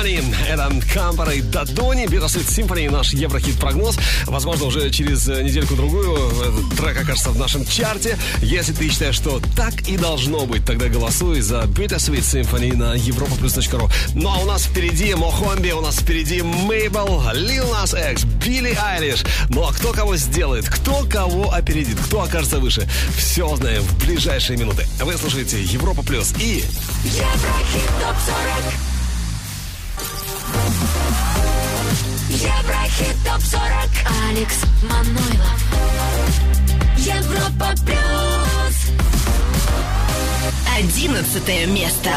Company. 0.00 0.22
Это 0.48 1.30
и 1.32 1.40
Дадони, 1.42 2.06
Bittersweet 2.06 2.50
Симфони 2.50 2.88
наш 2.88 3.12
еврохит-прогноз. 3.12 3.96
Возможно, 4.26 4.66
уже 4.66 4.90
через 4.90 5.28
э, 5.28 5.42
недельку-другую 5.42 6.16
этот 6.40 6.76
трек 6.76 7.02
окажется 7.02 7.30
в 7.30 7.38
нашем 7.38 7.66
чарте. 7.66 8.18
Если 8.40 8.72
ты 8.72 8.88
считаешь, 8.88 9.14
что 9.14 9.40
так 9.56 9.88
и 9.88 9.96
должно 9.96 10.46
быть, 10.46 10.64
тогда 10.64 10.88
голосуй 10.88 11.40
за 11.40 11.62
Bittersweet 11.62 12.22
Симфони 12.22 12.72
на 12.72 12.94
европа 12.94 13.34
ру. 13.72 13.90
Ну 14.14 14.30
а 14.30 14.38
у 14.38 14.46
нас 14.46 14.64
впереди 14.64 15.14
Мохомби, 15.14 15.70
у 15.70 15.80
нас 15.80 15.96
впереди 15.96 16.42
Мейбл, 16.42 17.22
Лил 17.34 17.70
Нас 17.70 17.94
Экс, 17.94 18.24
Билли 18.24 18.76
Айлиш. 18.80 19.22
Ну 19.50 19.64
а 19.64 19.72
кто 19.72 19.92
кого 19.92 20.16
сделает, 20.16 20.68
кто 20.68 21.04
кого 21.04 21.52
опередит, 21.52 21.98
кто 22.06 22.22
окажется 22.22 22.58
выше, 22.58 22.88
все 23.16 23.46
узнаем 23.46 23.82
в 23.82 24.04
ближайшие 24.04 24.58
минуты. 24.58 24.86
Вы 25.00 25.16
слушаете 25.16 25.62
Европа 25.62 26.02
Плюс 26.02 26.32
и... 26.38 26.64
Еврохит 27.04 27.86
ТОП 28.00 28.16
40 28.62 28.99
Еврохит 32.40 33.16
топ 33.22 33.42
40 33.42 33.62
Алекс 34.30 34.62
Манойлов. 34.82 35.60
Европа 36.96 37.74
плюс. 37.84 38.76
Одиннадцатое 40.74 41.66
место. 41.66 42.10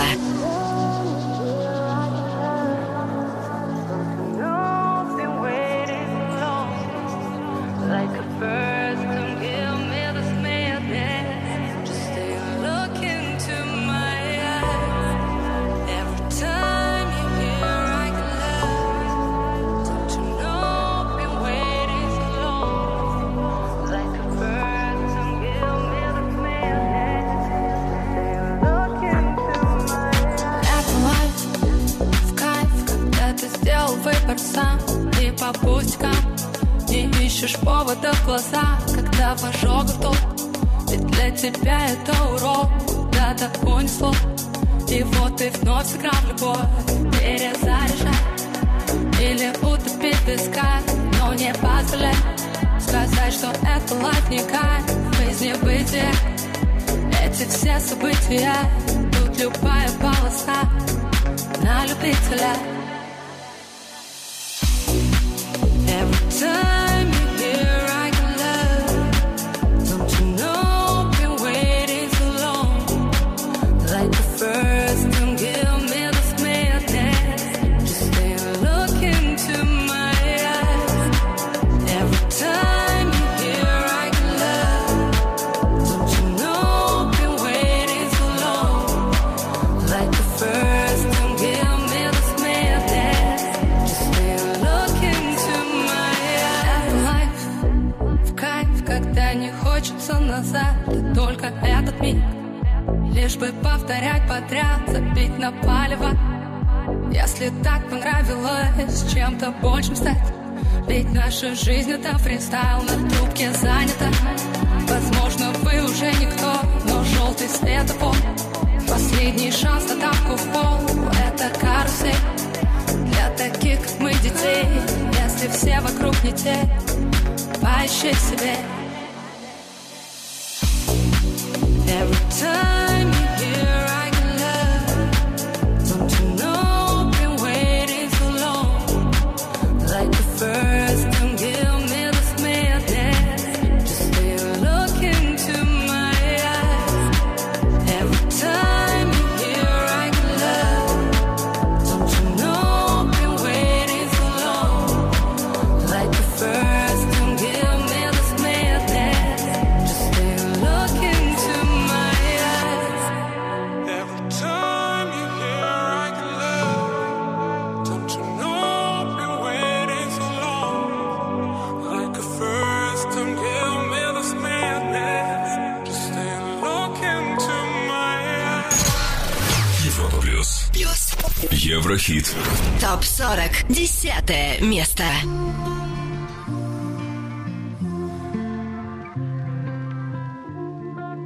Еврохит. 182.03 182.35
ТОП-40. 182.81 183.65
Десятое 183.69 184.59
место. 184.59 185.03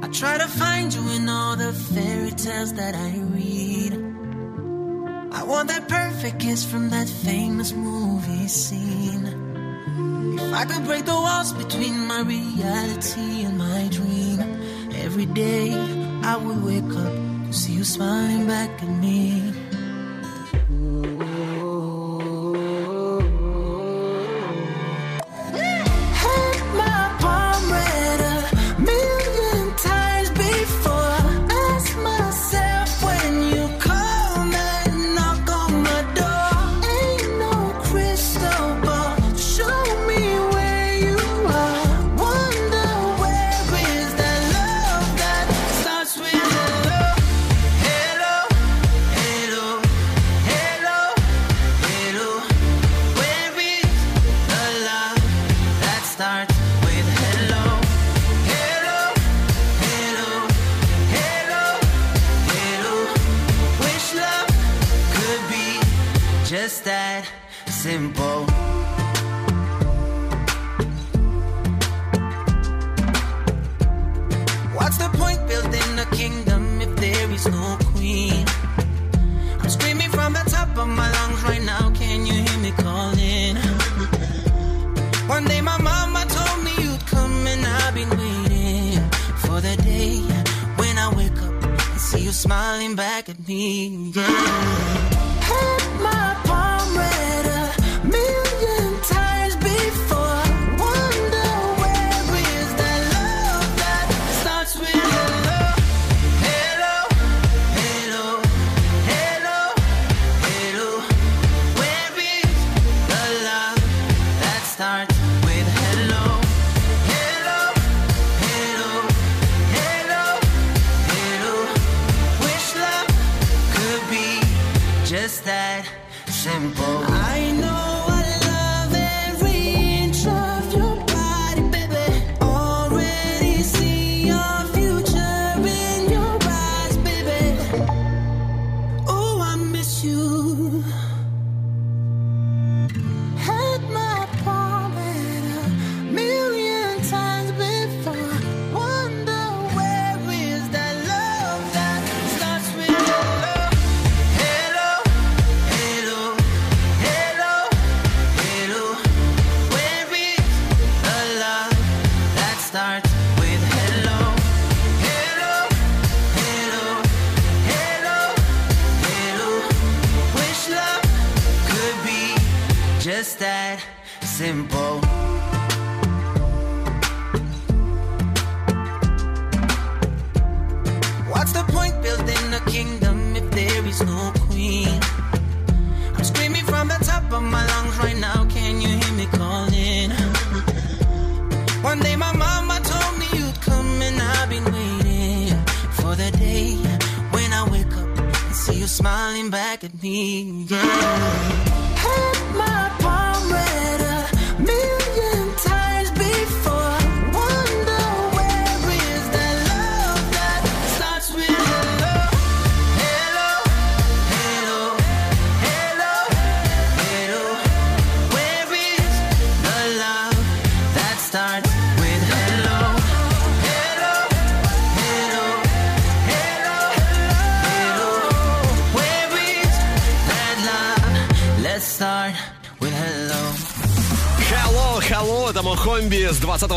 I 0.00 0.10
try 0.10 0.38
to 0.38 0.46
find 0.46 0.94
you 0.94 1.02
in 1.16 1.28
all 1.28 1.56
the 1.56 1.72
fairy 1.72 2.30
tales 2.30 2.72
that 2.74 2.94
I 2.94 3.18
read. 3.34 3.94
I 5.32 5.42
want 5.42 5.68
that 5.68 5.88
perfect 5.88 6.40
kiss 6.40 6.64
from 6.64 6.90
that 6.90 7.08
famous 7.08 7.72
movie 7.72 8.48
scene. 8.48 9.26
If 10.38 10.54
I 10.54 10.64
could 10.64 10.84
break 10.84 11.04
the 11.04 11.14
walls 11.14 11.52
between 11.52 12.06
my 12.06 12.20
reality 12.20 13.44
and 13.44 13.58
my 13.58 13.88
dream, 13.90 14.40
every 14.94 15.26
day 15.26 15.72
I 16.22 16.36
would 16.36 16.64
wake 16.64 16.96
up 16.96 17.12
to 17.46 17.52
see 17.52 17.72
you 17.72 17.84
smiling 17.84 18.46
back 18.46 18.70
at 18.82 18.88
me. 18.88 19.47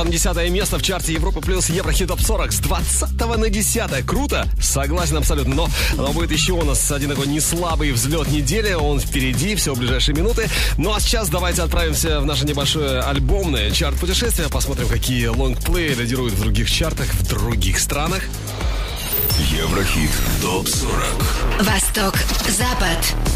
вам 0.02 0.10
10 0.10 0.50
место 0.50 0.80
в 0.80 0.82
чарте 0.82 1.14
Европа 1.14 1.42
плюс 1.42 1.70
Еврохит 1.70 2.08
Топ 2.08 2.20
40 2.20 2.52
с 2.52 2.60
20 2.60 3.38
на 3.38 3.50
10. 3.50 4.04
Круто? 4.04 4.48
Согласен 4.60 5.18
абсолютно. 5.18 5.54
Но, 5.54 5.70
но 5.96 6.12
будет 6.12 6.32
еще 6.32 6.54
у 6.54 6.64
нас 6.64 6.92
один 6.92 7.12
такой 7.12 7.28
неслабый 7.28 7.92
взлет 7.92 8.28
недели. 8.30 8.74
Он 8.74 9.00
впереди, 9.00 9.54
все 9.54 9.76
в 9.76 9.78
ближайшие 9.78 10.16
минуты. 10.16 10.50
Ну 10.80 10.92
а 10.92 11.00
сейчас 11.00 11.30
давайте 11.30 11.62
отправимся 11.62 12.20
в 12.20 12.26
наше 12.26 12.46
небольшое 12.46 13.02
альбомное 13.02 13.70
чарт-путешествие, 13.70 14.50
Посмотрим, 14.50 14.88
какие 14.88 15.28
лонгплеи 15.28 15.94
лидируют 15.94 16.34
в 16.34 16.42
других 16.42 16.72
чартах, 16.72 17.06
в 17.06 17.28
других 17.28 17.80
странах. 17.80 18.24
Еврохит 19.52 20.10
ТОП-40 20.42 21.64
Восток, 21.64 22.16
Запад 22.50 23.31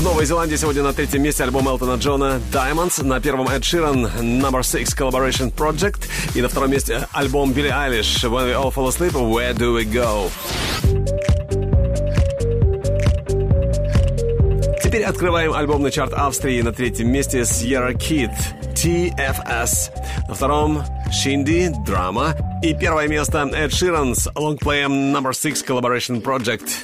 в 0.00 0.02
Новой 0.02 0.24
Зеландии 0.24 0.56
сегодня 0.56 0.82
на 0.82 0.94
третьем 0.94 1.22
месте 1.22 1.42
альбом 1.42 1.68
Элтона 1.68 1.96
Джона 1.96 2.40
«Diamonds», 2.50 3.04
на 3.04 3.20
первом 3.20 3.48
Ed 3.48 3.60
Sheeran 3.60 4.10
«Number 4.22 4.60
Six 4.60 4.96
Collaboration 4.96 5.54
Project» 5.54 6.08
и 6.34 6.40
на 6.40 6.48
втором 6.48 6.70
месте 6.70 7.06
альбом 7.12 7.52
Билли 7.52 7.68
Айлиш 7.68 8.24
«When 8.24 8.46
We 8.46 8.54
All 8.54 8.74
Fall 8.74 8.88
Asleep, 8.88 9.12
Where 9.12 9.52
Do 9.52 9.76
We 9.76 9.84
Go». 9.84 10.30
Теперь 14.82 15.04
открываем 15.04 15.52
альбомный 15.52 15.90
чарт 15.90 16.14
Австрии 16.14 16.62
на 16.62 16.72
третьем 16.72 17.12
месте 17.12 17.40
Sierra 17.40 17.92
Kid 17.92 18.32
TFS. 18.72 19.90
На 20.28 20.34
втором 20.34 20.82
Шинди, 21.12 21.70
драма. 21.84 22.34
И 22.62 22.72
первое 22.72 23.06
место 23.06 23.46
Эд 23.52 23.74
Ширан 23.74 24.14
с 24.14 24.30
лонгплеем 24.34 25.14
Number 25.14 25.32
Six 25.32 25.62
Collaboration 25.62 26.22
Project. 26.22 26.79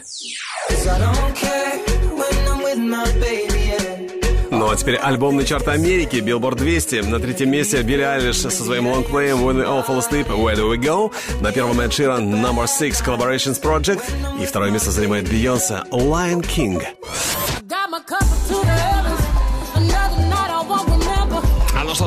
А 4.76 4.78
теперь 4.78 4.96
альбомный 4.96 5.46
чарт 5.46 5.68
Америки, 5.68 6.16
Billboard 6.16 6.56
200. 6.56 6.96
На 7.06 7.18
третьем 7.18 7.50
месте 7.50 7.80
Билли 7.80 8.02
Айлиш 8.02 8.36
со 8.36 8.50
своим 8.50 8.88
лонгплеем 8.88 9.38
When 9.38 9.56
We 9.56 9.64
All 9.64 9.86
Fall 9.86 10.00
Asleep, 10.00 10.26
Where 10.26 10.54
Do 10.54 10.70
We 10.70 10.76
Go. 10.76 11.10
На 11.40 11.50
первом 11.50 11.80
Эд 11.80 11.94
Ширан 11.94 12.44
Number 12.44 12.66
6 12.66 13.00
Collaborations 13.00 13.58
Project. 13.58 14.02
И 14.38 14.44
второе 14.44 14.70
место 14.70 14.90
занимает 14.90 15.30
Бейонсе 15.30 15.82
Lion 15.90 16.42
King. 16.42 16.82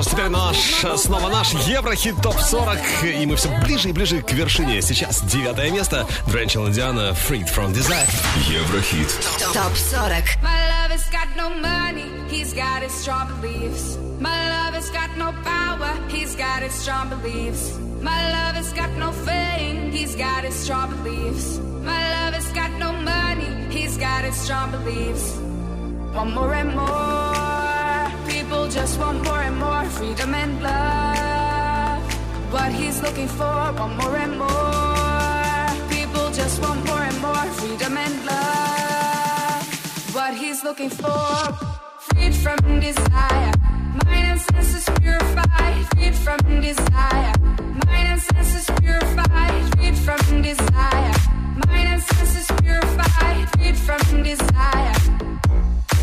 Что 0.04 0.10
ж, 0.10 0.12
теперь 0.14 0.30
наш, 0.30 0.58
снова 0.98 1.30
наш 1.30 1.54
Еврохит 1.54 2.22
ТОП-40. 2.22 3.22
И 3.22 3.26
мы 3.26 3.36
все 3.36 3.50
ближе 3.64 3.90
и 3.90 3.92
ближе 3.92 4.22
к 4.22 4.32
вершине. 4.32 4.82
Сейчас 4.82 5.22
девятое 5.22 5.72
место. 5.72 6.06
Дранчел 6.28 6.68
Индиана, 6.68 7.12
Freed 7.12 7.48
from 7.48 7.74
Desire. 7.74 8.08
Еврохит. 8.48 9.10
ТОП 9.54 9.74
40. 9.74 10.38
My 10.42 10.68
love 10.70 10.92
has 10.92 11.10
got 11.10 11.28
no 11.36 11.50
money, 11.50 12.06
he's 12.30 12.54
got 12.54 12.82
his 12.82 12.94
strong 12.94 13.28
beliefs. 13.42 13.98
My 14.20 14.50
love 14.50 14.76
has 14.76 14.90
got 14.92 15.16
no 15.18 15.34
power, 15.44 15.92
he's 16.10 16.36
got 16.36 16.62
his 16.62 16.74
strong 16.74 17.10
beliefs. 17.10 17.78
My 18.02 18.32
love 18.32 18.56
has 18.56 18.72
got 18.74 18.92
no 18.98 19.12
fame, 19.12 19.92
he's 19.92 20.16
got 20.16 20.44
his 20.44 20.56
strong 20.56 20.90
beliefs. 21.04 21.60
My 21.84 22.02
love 22.12 22.34
has 22.36 22.52
got 22.54 22.72
no 22.80 22.94
money, 22.94 23.50
he's 23.70 23.98
got 23.98 24.24
his 24.24 24.36
strong 24.36 24.72
beliefs. 24.72 25.38
Want 26.14 26.34
more 26.34 26.54
and 26.54 26.76
more, 26.76 27.59
just 28.70 29.00
want 29.00 29.24
more 29.24 29.42
and 29.42 29.58
more 29.58 29.84
freedom 29.86 30.34
and 30.36 30.62
love. 30.62 32.04
What 32.54 32.72
he's 32.72 33.02
looking 33.02 33.28
for, 33.28 33.74
want 33.78 33.98
more 33.98 34.16
and 34.16 34.38
more. 34.38 35.90
People 35.90 36.30
just 36.32 36.62
want 36.62 36.86
more 36.86 37.02
and 37.02 37.20
more 37.20 37.46
freedom 37.58 37.98
and 37.98 38.26
love. 38.26 39.64
What 40.14 40.36
he's 40.36 40.64
looking 40.64 40.90
for, 40.90 41.58
freed 42.00 42.36
from 42.36 42.80
desire. 42.80 43.54
Mind 44.06 44.26
and 44.34 44.42
senses 44.42 44.88
purified, 45.02 45.86
freed 45.96 46.16
from 46.16 46.38
desire. 46.62 47.34
Mind 47.88 48.08
and 48.14 48.22
senses 48.22 48.70
purified, 48.82 49.76
freed 49.76 49.98
from 49.98 50.42
desire. 50.44 51.14
Mind 51.68 51.88
and 51.94 52.02
senses 52.04 52.48
purified, 52.62 53.50
freed 53.58 53.78
from 53.78 54.24
desire. 54.24 55.39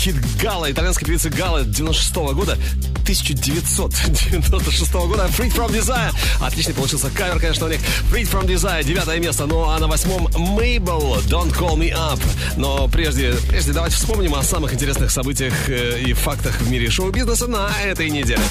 Хит 0.00 0.16
Гала, 0.40 0.72
итальянской 0.72 1.06
певицы 1.06 1.28
Гала 1.28 1.62
96 1.62 2.14
года. 2.34 2.58
1996 3.02 4.92
года 4.92 5.26
Freed 5.26 5.54
from 5.54 5.70
Desire. 5.70 6.10
Отличный 6.40 6.72
получился 6.72 7.10
кавер, 7.10 7.38
конечно, 7.38 7.66
у 7.66 7.68
них. 7.68 7.80
Freed 8.10 8.30
from 8.30 8.46
Desire, 8.46 8.82
девятое 8.82 9.18
место. 9.18 9.44
Ну 9.44 9.68
а 9.68 9.78
на 9.78 9.88
восьмом 9.88 10.26
Mabel, 10.28 11.22
Don't 11.28 11.54
Call 11.54 11.76
Me 11.76 11.92
Up. 11.92 12.18
Но 12.56 12.88
прежде, 12.88 13.34
прежде 13.50 13.72
давайте 13.72 13.96
вспомним 13.96 14.34
о 14.34 14.42
самых 14.42 14.72
интересных 14.72 15.10
событиях 15.10 15.68
э, 15.68 16.00
и 16.00 16.14
фактах 16.14 16.58
в 16.60 16.70
мире 16.70 16.88
шоу-бизнеса 16.88 17.46
на 17.46 17.70
этой 17.84 18.08
неделе. 18.08 18.42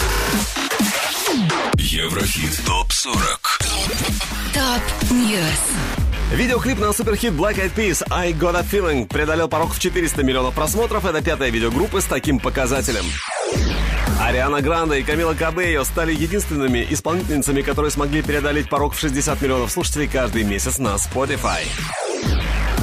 Еврохит 1.77 2.59
ТОП-40. 2.63 3.39
Top 4.53 5.11
News. 5.11 5.88
Видеоклип 6.31 6.77
на 6.77 6.93
суперхит 6.93 7.33
Black 7.33 7.55
Eyed 7.55 7.73
Peas 7.73 8.03
I 8.11 8.33
Gotta 8.33 8.61
Feeling 8.61 9.07
преодолел 9.07 9.47
порог 9.49 9.73
в 9.73 9.79
400 9.79 10.21
миллионов 10.23 10.53
просмотров. 10.53 11.05
Это 11.05 11.23
пятое 11.23 11.49
видео 11.49 11.73
группы 11.73 12.01
с 12.01 12.05
таким 12.05 12.39
показателем. 12.39 13.03
Ариана 14.21 14.61
Гранде 14.61 14.99
и 14.99 15.03
Камила 15.03 15.33
Кабейо 15.33 15.83
стали 15.83 16.13
единственными 16.13 16.85
исполнительницами, 16.89 17.61
которые 17.61 17.89
смогли 17.89 18.21
преодолеть 18.21 18.69
порог 18.69 18.93
в 18.93 18.99
60 18.99 19.41
миллионов 19.41 19.71
слушателей 19.71 20.07
каждый 20.07 20.43
месяц 20.43 20.77
на 20.77 20.95
Spotify. 20.95 21.63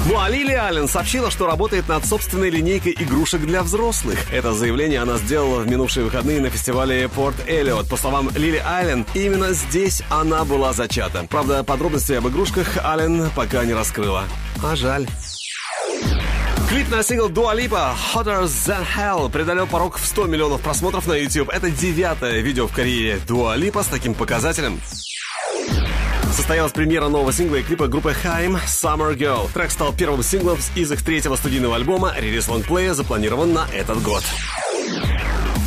Ну 0.08 0.20
а 0.20 0.28
Лили 0.28 0.52
Аллен 0.52 0.86
сообщила, 0.86 1.32
что 1.32 1.46
работает 1.46 1.88
над 1.88 2.06
собственной 2.06 2.48
линейкой 2.48 2.94
игрушек 2.96 3.40
для 3.40 3.64
взрослых. 3.64 4.32
Это 4.32 4.52
заявление 4.52 5.00
она 5.00 5.16
сделала 5.16 5.58
в 5.60 5.68
минувшие 5.68 6.04
выходные 6.04 6.40
на 6.40 6.48
фестивале 6.48 7.08
Порт 7.08 7.34
Эллиот. 7.48 7.88
По 7.88 7.96
словам 7.96 8.30
Лили 8.36 8.62
Аллен, 8.64 9.04
именно 9.14 9.52
здесь 9.52 10.04
она 10.08 10.44
была 10.44 10.72
зачата. 10.72 11.26
Правда, 11.28 11.64
подробностей 11.64 12.18
об 12.18 12.28
игрушках 12.28 12.78
Аллен 12.84 13.30
пока 13.34 13.64
не 13.64 13.74
раскрыла. 13.74 14.24
А 14.62 14.76
жаль. 14.76 15.08
Клип 16.68 16.88
на 16.88 17.02
сингл 17.02 17.28
Dua 17.28 17.56
Lipa 17.56 17.92
Hotter 18.14 18.44
Than 18.44 18.84
Hell 18.96 19.28
преодолел 19.28 19.66
порог 19.66 19.98
в 19.98 20.06
100 20.06 20.26
миллионов 20.26 20.60
просмотров 20.60 21.08
на 21.08 21.14
YouTube. 21.14 21.48
Это 21.48 21.68
девятое 21.68 22.42
видео 22.42 22.68
в 22.68 22.72
карьере 22.72 23.20
Dua 23.26 23.58
Lipa 23.58 23.82
с 23.82 23.86
таким 23.86 24.14
показателем. 24.14 24.80
Состоялась 26.46 26.70
премьера 26.70 27.08
нового 27.08 27.32
сингла 27.32 27.56
и 27.56 27.62
клипа 27.64 27.88
группы 27.88 28.14
Haim 28.22 28.60
«Summer 28.66 29.16
Girl». 29.16 29.50
Трек 29.52 29.68
стал 29.72 29.92
первым 29.92 30.22
синглом 30.22 30.56
из 30.76 30.92
их 30.92 31.02
третьего 31.02 31.34
студийного 31.34 31.74
альбома. 31.74 32.14
Релиз 32.16 32.46
лонгплея 32.46 32.94
запланирован 32.94 33.52
на 33.52 33.66
этот 33.74 34.00
год. 34.00 34.22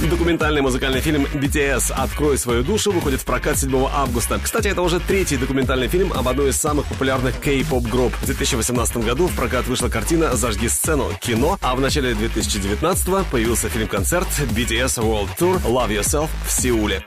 Документальный 0.10 0.62
музыкальный 0.62 1.02
фильм 1.02 1.26
BTS 1.34 1.92
«Открой 1.92 2.38
свою 2.38 2.64
душу» 2.64 2.94
выходит 2.94 3.20
в 3.20 3.26
прокат 3.26 3.58
7 3.60 3.76
августа. 3.94 4.40
Кстати, 4.42 4.70
это 4.70 4.82
уже 4.82 5.02
третий 5.02 5.36
документальный 5.36 5.90
фильм 5.90 6.14
об 6.14 6.30
одной 6.30 6.52
из 6.52 6.56
самых 6.56 6.86
популярных 6.86 7.36
кей-поп 7.42 7.84
групп. 7.84 8.14
В 8.22 8.26
2018 8.28 8.98
году 9.00 9.28
в 9.28 9.36
прокат 9.36 9.68
вышла 9.68 9.90
картина 9.90 10.34
«Зажги 10.38 10.70
сцену» 10.70 11.12
кино, 11.20 11.58
а 11.62 11.76
в 11.76 11.82
начале 11.82 12.14
2019 12.14 13.28
появился 13.30 13.68
фильм-концерт 13.68 14.30
BTS 14.56 15.04
World 15.04 15.28
Tour 15.38 15.62
«Love 15.64 15.90
Yourself» 15.90 16.30
в 16.48 16.52
Сеуле. 16.54 17.04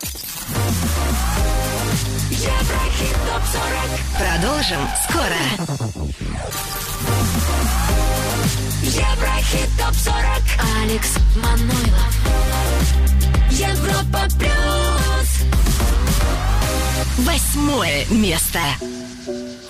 Еврохит 3.02 3.16
ТОП 3.26 3.42
40. 3.52 4.00
Продолжим 4.16 4.88
скоро. 5.08 5.40
Еврохит 8.82 9.70
ТОП 9.76 9.94
40. 9.94 10.24
Алекс 10.82 11.10
Манойлов. 11.36 12.12
Европа 13.50 14.28
плюс. 14.38 15.30
Восьмое 17.18 18.06
место. 18.10 18.60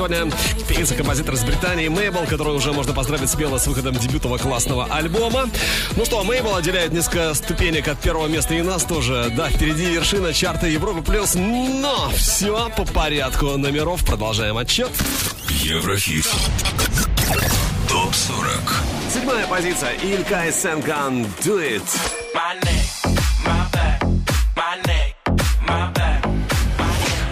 сегодня 0.00 0.32
певица-композитор 0.66 1.34
из 1.34 1.44
Британии 1.44 1.88
Мейбл, 1.88 2.24
которую 2.26 2.56
уже 2.56 2.72
можно 2.72 2.94
поздравить 2.94 3.28
смело 3.28 3.58
с 3.58 3.66
выходом 3.66 3.94
дебютного 3.94 4.38
классного 4.38 4.86
альбома. 4.86 5.50
Ну 5.94 6.06
что, 6.06 6.24
Мейбл 6.24 6.54
отделяет 6.54 6.94
несколько 6.94 7.34
ступенек 7.34 7.86
от 7.86 8.00
первого 8.00 8.26
места 8.26 8.54
и 8.54 8.62
нас 8.62 8.84
тоже. 8.84 9.30
Да, 9.36 9.50
впереди 9.50 9.90
вершина 9.90 10.32
чарта 10.32 10.68
Европы 10.68 11.02
плюс, 11.02 11.34
но 11.34 12.08
все 12.16 12.70
по 12.74 12.86
порядку 12.86 13.58
номеров. 13.58 14.02
Продолжаем 14.06 14.56
отчет. 14.56 14.90
Еврохит. 15.50 16.26
Топ 17.86 18.14
40. 18.14 18.48
Седьмая 19.12 19.46
позиция. 19.48 19.92
Илькай 20.02 20.50
Сенган 20.50 21.26
Do 21.44 21.60
It. 21.60 21.84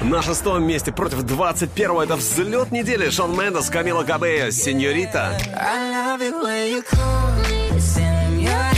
На 0.09 0.23
шестом 0.23 0.65
месте 0.65 0.91
против 0.91 1.19
21-го 1.25 2.03
это 2.03 2.17
взлет 2.17 2.71
недели. 2.71 3.11
Шон 3.11 3.39
Мендес, 3.39 3.69
Камила 3.69 4.05
Кабея, 4.05 4.51
Сеньорита. 4.51 5.39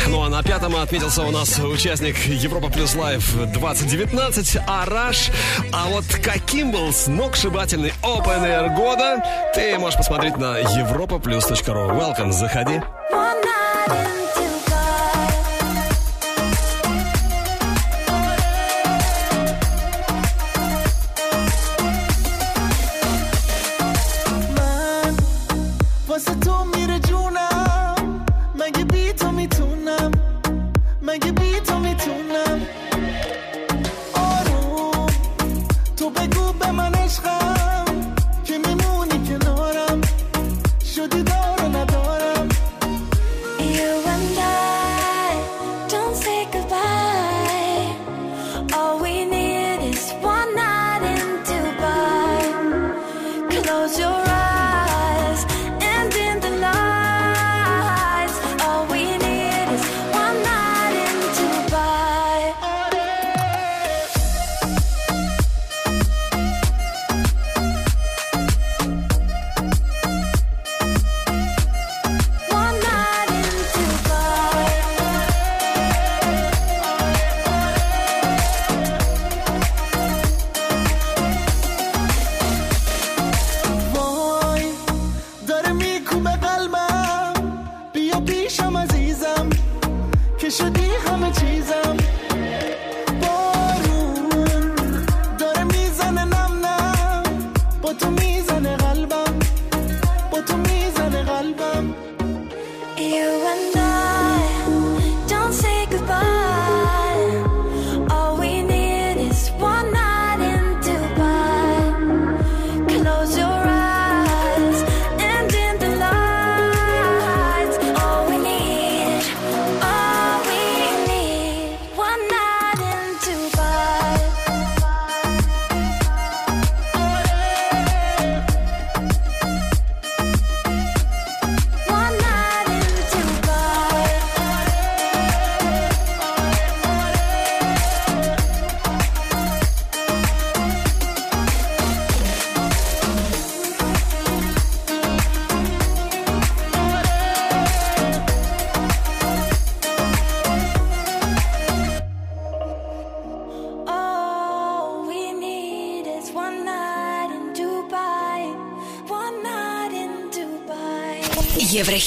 Ну 0.09 0.23
а 0.23 0.29
на 0.29 0.43
пятом 0.43 0.75
отметился 0.75 1.23
у 1.23 1.31
нас 1.31 1.59
участник 1.61 2.17
Европа 2.27 2.69
Плюс 2.69 2.97
Лайв 2.97 3.33
2019 3.53 4.59
Араш. 4.67 5.31
А 5.73 5.87
вот 5.89 6.05
каким 6.23 6.73
был 6.73 6.93
сногсшибательный 6.93 7.93
Open 8.03 8.43
Air 8.43 8.75
года, 8.75 9.23
ты 9.55 9.79
можешь 9.79 9.99
посмотреть 9.99 10.37
на 10.37 10.61
europaplus.ru. 10.61 11.97
Welcome, 11.97 12.33
заходи. 12.33 12.81
من 13.91 14.20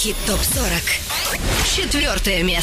Еврохит 0.04 0.18
ТОП-40. 0.26 1.78
Четвертое 1.78 2.44
место. 2.44 2.63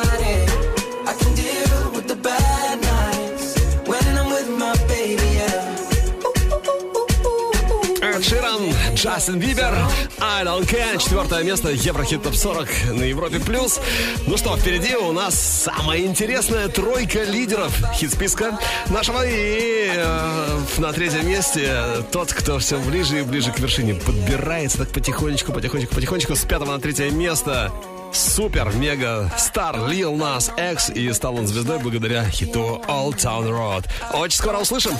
Джастин 9.21 9.37
Бибер, 9.37 9.77
I 10.19 10.43
Don't 10.43 10.67
Care, 10.67 10.97
четвертое 10.97 11.43
место, 11.43 11.69
Еврохит 11.69 12.23
Топ 12.23 12.33
40 12.33 12.67
на 12.93 13.03
Европе+. 13.03 13.39
плюс. 13.39 13.79
Ну 14.25 14.35
что, 14.35 14.57
впереди 14.57 14.95
у 14.95 15.11
нас 15.11 15.39
самая 15.39 15.99
интересная 15.99 16.69
тройка 16.69 17.21
лидеров 17.25 17.71
хит-списка 17.93 18.57
нашего. 18.89 19.23
И 19.23 19.91
э, 19.93 20.59
на 20.79 20.91
третьем 20.91 21.27
месте 21.27 21.71
тот, 22.11 22.33
кто 22.33 22.57
все 22.57 22.79
ближе 22.79 23.19
и 23.19 23.21
ближе 23.21 23.51
к 23.51 23.59
вершине 23.59 23.93
подбирается 23.93 24.79
так 24.79 24.89
потихонечку, 24.89 25.53
потихонечку, 25.53 25.93
потихонечку 25.93 26.35
с 26.35 26.43
пятого 26.43 26.71
на 26.71 26.79
третье 26.79 27.11
место. 27.11 27.71
Супер, 28.11 28.73
мега 28.73 29.31
стар 29.37 29.75
Lil 29.75 30.17
Nas 30.17 30.49
X 30.73 30.89
и 30.89 31.13
стал 31.13 31.35
он 31.35 31.45
звездой 31.45 31.77
благодаря 31.77 32.27
хиту 32.27 32.81
Old 32.87 33.17
Town 33.17 33.47
Road. 33.47 33.85
Очень 34.13 34.37
скоро 34.39 34.57
услышим. 34.57 34.93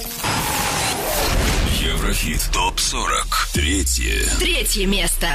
Еврохит 2.10 2.40
ТОП-40. 2.52 3.52
Третье. 3.52 4.24
Третье 4.40 4.86
место. 4.86 5.28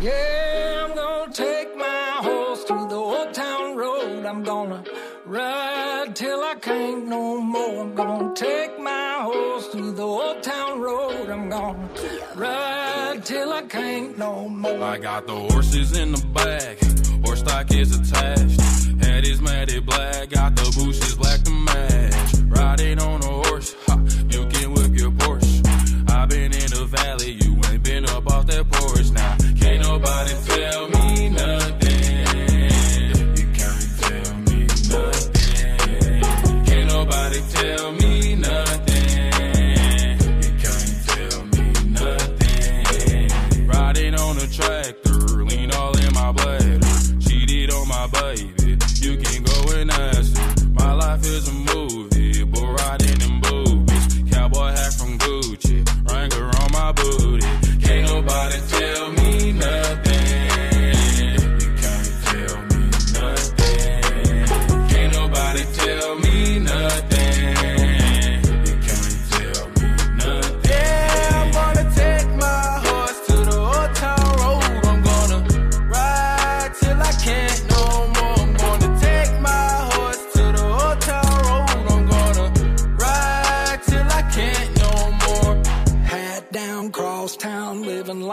Yeah, 0.00 0.84
I'm 0.84 0.94
gonna 0.94 1.32
take 1.32 1.74
my 1.76 2.22
horse 2.22 2.64
to 2.64 2.86
the 2.88 2.94
old 2.94 3.34
town 3.34 3.76
road. 3.76 4.24
I'm 4.24 4.44
gonna 4.44 4.84
ride 5.24 6.14
till 6.14 6.44
I 6.44 6.54
can't 6.60 7.08
no 7.08 7.40
more. 7.40 7.82
I'm 7.82 7.94
gonna 7.96 8.32
take 8.36 8.78
my 8.78 9.18
horse 9.22 9.68
to 9.72 9.92
the 9.92 10.02
old 10.02 10.44
town 10.44 10.80
road. 10.80 11.28
I'm 11.28 11.48
gonna 11.48 11.88
ride 12.36 13.24
till 13.24 13.52
I 13.52 13.62
can't 13.62 14.16
no 14.16 14.48
more. 14.48 14.80
I 14.84 14.98
got 14.98 15.26
the 15.26 15.34
horses 15.34 15.98
in 15.98 16.12
the 16.12 16.24
back, 16.32 16.78
horse 17.24 17.40
stock 17.40 17.72
is 17.72 17.98
attached. 17.98 18.60
Head 19.02 19.26
is 19.26 19.40
matted 19.40 19.84
black, 19.84 20.30
got 20.30 20.54
the 20.54 20.70
bushes 20.76 21.16
black 21.16 21.42
to 21.42 21.50
match. 21.50 22.14
Riding 22.46 23.00
on 23.00 23.22
a 23.22 23.48
horse, 23.48 23.74
ha, 23.86 23.96
Up 28.25 28.33
off 28.33 28.45
that 28.47 28.69
porch. 28.71 29.11
Now, 29.11 29.37
can't 29.59 29.81
nobody 29.81 30.33
tell 30.45 30.89
me 30.89 31.29
nothing. 31.29 31.90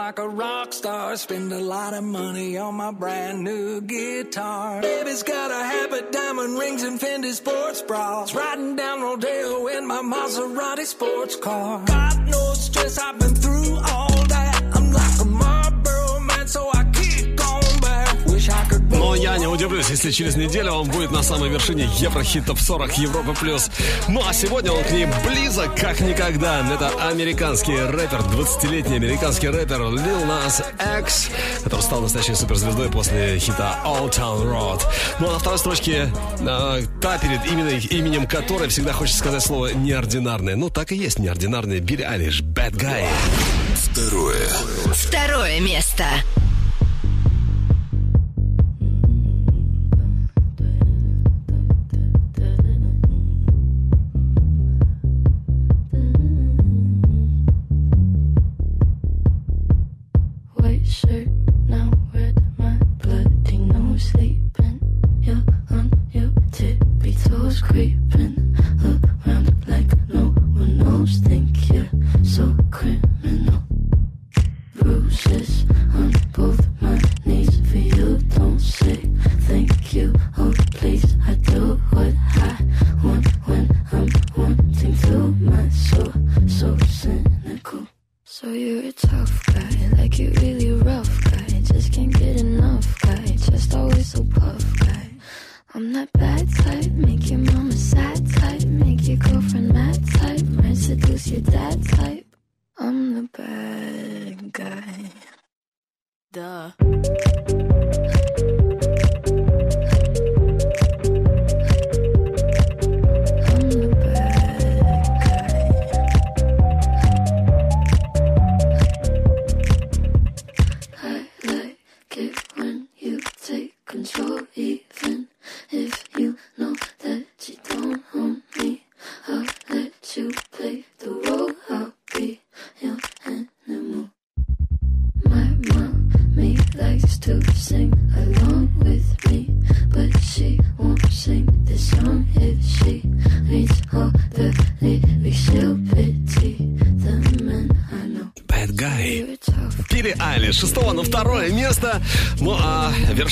Like 0.09 0.17
a 0.17 0.27
rock 0.27 0.73
star. 0.73 1.15
Spend 1.17 1.51
a 1.53 1.59
lot 1.59 1.93
of 1.93 2.03
money 2.03 2.57
on 2.57 2.73
my 2.73 2.91
brand 2.91 3.43
new 3.43 3.79
guitar. 3.81 4.81
Baby's 4.81 5.21
got 5.21 5.51
a 5.51 5.63
habit, 5.63 6.11
diamond 6.11 6.57
rings, 6.57 6.81
and 6.81 6.99
Fendi 6.99 7.31
sports 7.31 7.83
bras. 7.83 8.33
Riding 8.33 8.75
down 8.75 9.01
Rodeo 9.03 9.67
in 9.67 9.85
my 9.85 10.01
Maserati 10.01 10.85
sports 10.85 11.35
car. 11.35 11.85
Got 11.85 12.17
no 12.27 12.53
stress, 12.53 12.97
I've 12.97 13.19
been 13.19 13.35
through 13.35 13.75
all 13.75 14.23
that. 14.33 14.63
I'm 14.75 14.91
like 14.91 15.21
a 15.21 15.25
Marlboro 15.25 16.19
man, 16.21 16.47
so 16.47 16.67
I 16.73 16.83
keep 16.85 17.35
going 17.35 17.79
back. 17.79 18.25
Wish 18.25 18.49
I 18.49 18.63
could 18.65 18.88
Но 18.99 19.15
я 19.15 19.37
не 19.37 19.47
удивлюсь, 19.47 19.89
если 19.89 20.11
через 20.11 20.35
неделю 20.35 20.73
он 20.73 20.89
будет 20.89 21.09
на 21.09 21.23
самой 21.23 21.49
вершине 21.49 21.89
Еврохит 21.99 22.45
Топ 22.45 22.59
40 22.59 22.97
Европа 22.97 23.33
плюс. 23.33 23.71
Ну 24.09 24.21
а 24.27 24.33
сегодня 24.33 24.73
он 24.73 24.83
к 24.83 24.91
ней 24.91 25.07
близок, 25.25 25.73
как 25.79 26.01
никогда. 26.01 26.59
Это 26.69 26.89
американский 27.07 27.77
рэпер, 27.77 28.19
20-летний 28.19 28.97
американский 28.97 29.47
рэпер 29.47 29.79
Lil 29.79 30.27
Nas 30.27 30.65
X, 30.99 31.29
который 31.63 31.79
стал 31.79 32.01
настоящей 32.01 32.35
суперзвездой 32.35 32.89
после 32.89 33.39
хита 33.39 33.79
Old 33.85 34.11
Town 34.11 34.43
Road. 34.43 34.81
Ну 35.21 35.29
а 35.29 35.31
на 35.31 35.39
второй 35.39 35.59
строчке 35.59 36.11
э, 36.41 36.81
та, 37.01 37.17
перед 37.19 37.45
именем, 37.45 37.79
именем 37.89 38.27
которой 38.27 38.67
всегда 38.67 38.91
хочется 38.91 39.19
сказать 39.19 39.41
слово 39.41 39.67
неординарное. 39.67 40.57
Ну 40.57 40.69
так 40.69 40.91
и 40.91 40.97
есть 40.97 41.19
неординарный 41.19 41.79
Билли 41.79 42.03
Айлиш, 42.03 42.41
Bad 42.41 42.73
Guy. 42.73 43.05
Второе. 43.75 44.49
Второе 44.93 45.61
место. 45.61 46.03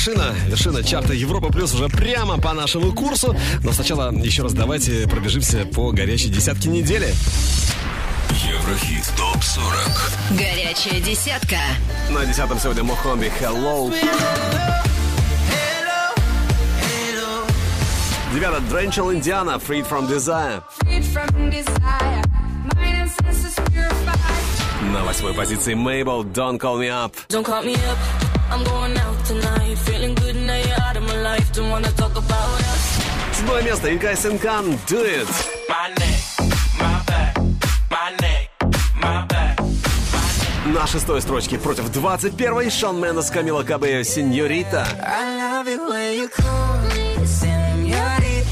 Вершина, 0.07 0.33
вершина 0.47 0.83
чарта 0.83 1.13
Европа 1.13 1.51
Плюс 1.51 1.73
уже 1.73 1.89
прямо 1.89 2.39
по 2.39 2.53
нашему 2.53 2.93
курсу. 2.93 3.35
Но 3.63 3.71
сначала 3.73 4.11
еще 4.13 4.43
раз 4.43 4.53
давайте 4.53 5.07
пробежимся 5.07 5.65
по 5.65 5.91
горячей 5.91 6.29
десятке 6.29 6.69
недели. 6.69 7.13
Еврохит 8.29 9.11
ТОП-40. 9.17 10.37
Горячая 10.37 11.01
десятка. 11.01 11.57
На 12.09 12.25
десятом 12.25 12.59
сегодня 12.59 12.83
Мохомби 12.83 13.31
Hello. 13.41 13.93
Девятое 18.33 18.59
Дренчел 18.69 19.11
Индиана 19.11 19.59
Freed 19.65 19.89
from 19.89 20.07
Desire. 20.07 20.61
На 24.93 25.03
восьмой 25.03 25.33
позиции 25.33 25.73
Мейбл 25.73 26.23
Don't 26.23 26.59
Call 26.59 26.79
Me 26.79 26.87
Up. 26.87 27.13
Don't 27.29 27.43
call 27.43 27.63
me 27.63 27.73
up. 27.73 28.36
I'm 28.51 28.63
going 28.63 28.97
out 28.97 29.17
tonight. 29.25 29.77
Feeling 29.87 30.15
good 30.15 30.35
now 30.35 30.55
you're 30.55 30.81
out 30.87 30.97
of 30.97 31.03
my 31.03 31.17
life. 31.21 31.51
Don't 31.53 31.69
wanna 31.69 31.91
talk 31.91 32.15
about 32.15 32.59
us. 32.71 32.83
Седьмое 33.33 33.61
место 33.61 33.93
Инкай 33.93 34.15
Сенкан 34.15 34.79
Do 34.87 35.03
It. 35.03 35.27
My 35.69 35.89
neck, 35.99 36.19
my 36.79 36.99
back, 37.05 37.37
my 37.89 38.09
neck, 38.21 38.49
my 39.01 39.25
back. 39.27 39.57
На 40.65 40.87
шестой 40.87 41.21
строчке 41.21 41.57
против 41.57 41.85
21-й 41.89 42.69
Шон 42.69 42.99
Мендес 42.99 43.29
Камила 43.29 43.63
Кабео 43.63 44.03
Сеньорита. 44.03 44.85
I 45.01 45.37
love 45.37 45.67
it 45.67 45.79
when 45.79 46.13
you 46.19 46.29
call 46.29 46.77
me 46.89 47.25
señorita. 47.25 48.45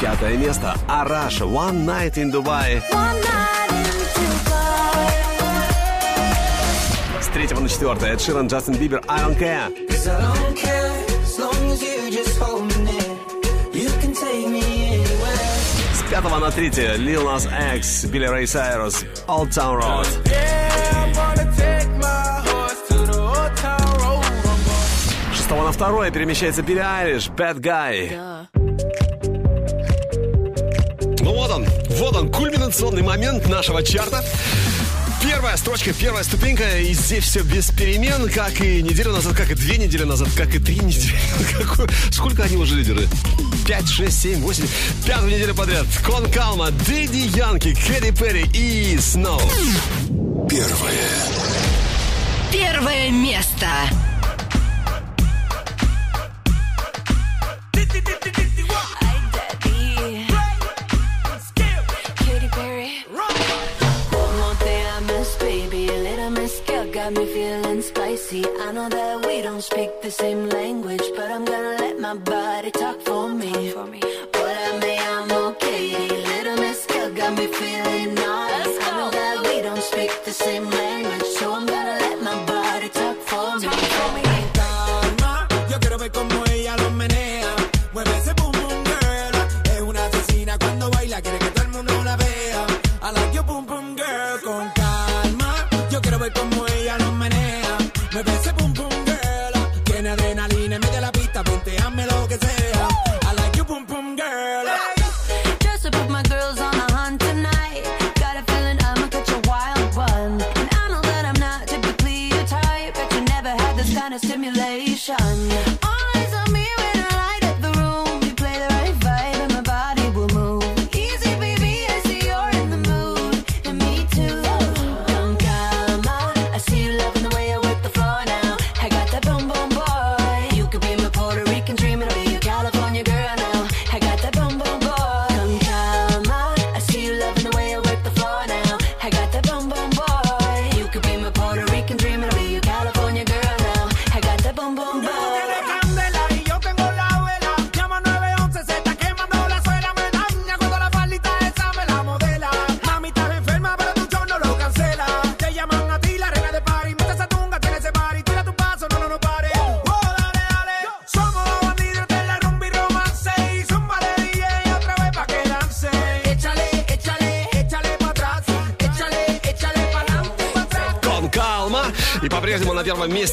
Пятое 0.00 0.36
место 0.36 0.76
Араш 0.88 1.40
One 1.40 1.84
Night 1.86 2.16
in 2.16 2.30
Dubai. 2.30 2.82
One 2.92 3.20
night 3.20 3.61
3 7.32 7.48
на 7.60 7.68
4. 7.68 8.12
это 8.12 8.22
Ширан, 8.22 8.46
Джастин 8.46 8.74
Бибер, 8.74 9.02
I 9.08 9.20
don't 9.20 9.38
care. 9.38 9.72
С 15.94 16.10
5 16.10 16.24
на 16.40 16.50
3. 16.50 16.68
Lil 16.98 17.24
Nas 17.24 17.48
X, 17.76 18.06
Билли 18.08 18.26
Рэй 18.26 18.46
Сайрус, 18.46 19.04
Old 19.26 19.48
Town 19.48 19.80
Road. 19.80 20.06
С 25.34 25.48
на 25.48 25.72
второе 25.72 26.10
перемещается 26.10 26.62
Билли 26.62 26.80
Айлиш, 26.80 27.28
Bad 27.28 27.60
Guy. 27.60 28.46
Ну 31.20 31.34
вот 31.34 31.50
он, 31.50 31.66
вот 31.98 32.14
он, 32.14 32.30
кульминационный 32.30 33.02
момент 33.02 33.48
нашего 33.48 33.82
чарта. 33.82 34.22
Первая 35.22 35.56
строчка, 35.56 35.92
первая 35.92 36.24
ступенька, 36.24 36.78
и 36.78 36.92
здесь 36.94 37.22
все 37.22 37.42
без 37.42 37.70
перемен, 37.70 38.28
как 38.28 38.60
и 38.60 38.82
неделю 38.82 39.12
назад, 39.12 39.36
как 39.36 39.50
и 39.50 39.54
две 39.54 39.76
недели 39.76 40.02
назад, 40.02 40.28
как 40.36 40.52
и 40.54 40.58
три 40.58 40.80
недели. 40.80 41.16
Сколько 42.10 42.42
они 42.42 42.56
уже 42.56 42.74
лидеры? 42.74 43.06
Пять, 43.66 43.88
шесть, 43.88 44.20
семь, 44.20 44.40
восемь. 44.40 44.66
Пятую 45.06 45.32
неделю 45.32 45.54
подряд. 45.54 45.86
Кон 46.04 46.30
Калма, 46.30 46.70
Дэдди 46.70 47.36
Янки, 47.36 47.74
Кэрри 47.74 48.10
Перри 48.10 48.46
и 48.52 48.98
Сноу. 48.98 49.40
Первое. 50.48 51.08
Первое 52.50 53.10
место. 53.10 53.68
Spicy. 68.32 68.44
I 68.60 68.72
know 68.72 68.88
that 68.88 69.26
we 69.26 69.42
don't 69.42 69.62
speak 69.62 70.00
the 70.02 70.10
same 70.10 70.48
language, 70.48 71.02
but 71.16 71.30
I'm 71.30 71.44
gonna 71.44 71.76
let 71.78 72.00
my 72.00 72.14
body 72.14 72.70
talk 72.70 73.00
for 73.02 73.28
me. 73.28 73.72
What 73.72 73.88
I 73.88 74.11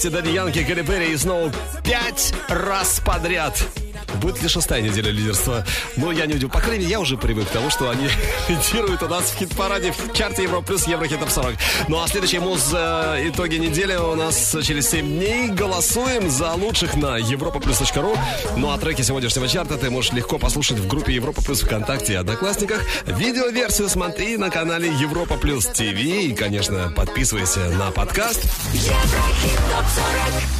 месте 0.10 0.22
Дэдди 0.22 0.36
Янки, 0.36 0.64
Кэрри 0.64 0.82
Перри 0.82 1.14
и 1.14 1.18
снова 1.18 1.52
пять 1.84 2.34
раз 2.48 3.02
подряд. 3.06 3.62
Будет 4.16 4.42
ли 4.42 4.50
шестая 4.50 4.82
неделя 4.82 5.12
лидерства? 5.12 5.66
Ну, 5.96 6.12
я 6.12 6.26
не 6.26 6.34
удивлюсь. 6.34 6.52
По 6.52 6.60
крайней 6.60 6.80
мере, 6.80 6.92
я 6.92 7.00
уже 7.00 7.16
привык 7.16 7.48
к 7.48 7.52
тому, 7.52 7.70
что 7.70 7.90
они 7.90 8.10
лидируют 8.50 9.04
у 9.04 9.08
нас 9.08 9.26
в 9.26 9.38
хит-параде 9.38 9.92
в 9.92 10.14
чарте 10.14 10.44
Европа 10.44 10.68
плюс 10.68 10.88
Еврохитов 10.88 11.32
40. 11.32 11.56
Ну, 11.88 12.02
а 12.02 12.08
следующие 12.08 12.42
муз 12.42 12.72
э, 12.74 13.30
итоги 13.30 13.56
недели 13.56 13.96
у 13.96 14.16
нас 14.16 14.58
через 14.64 14.90
7 14.90 15.06
дней. 15.06 15.50
Голосуем 15.50 16.30
за 16.30 16.54
лучших 16.54 16.96
на 16.96 17.18
европа 17.18 17.62
ру. 17.96 18.18
Ну, 18.58 18.72
а 18.72 18.78
треки 18.78 19.04
сегодняшнего 19.04 19.48
чарта 19.48 19.78
ты 19.78 19.90
можешь 19.90 20.12
легко 20.12 20.38
послушать 20.38 20.80
в 20.80 20.88
группе 20.88 21.14
Европа 21.14 21.42
плюс 21.42 21.62
ВКонтакте 21.62 22.14
и 22.14 22.16
Одноклассниках. 22.16 22.82
Видеоверсию 23.06 23.90
смотри 23.90 24.38
на 24.38 24.50
канале 24.50 24.90
Европа 24.90 25.38
плюс 25.38 25.66
ТВ. 25.66 25.82
И, 25.82 26.34
конечно, 26.34 26.92
подписывайся 26.96 27.70
на 27.70 27.92
подкаст. 27.92 28.44
Еврохит 28.74 29.69
топ 30.00 30.16
40 30.16 30.59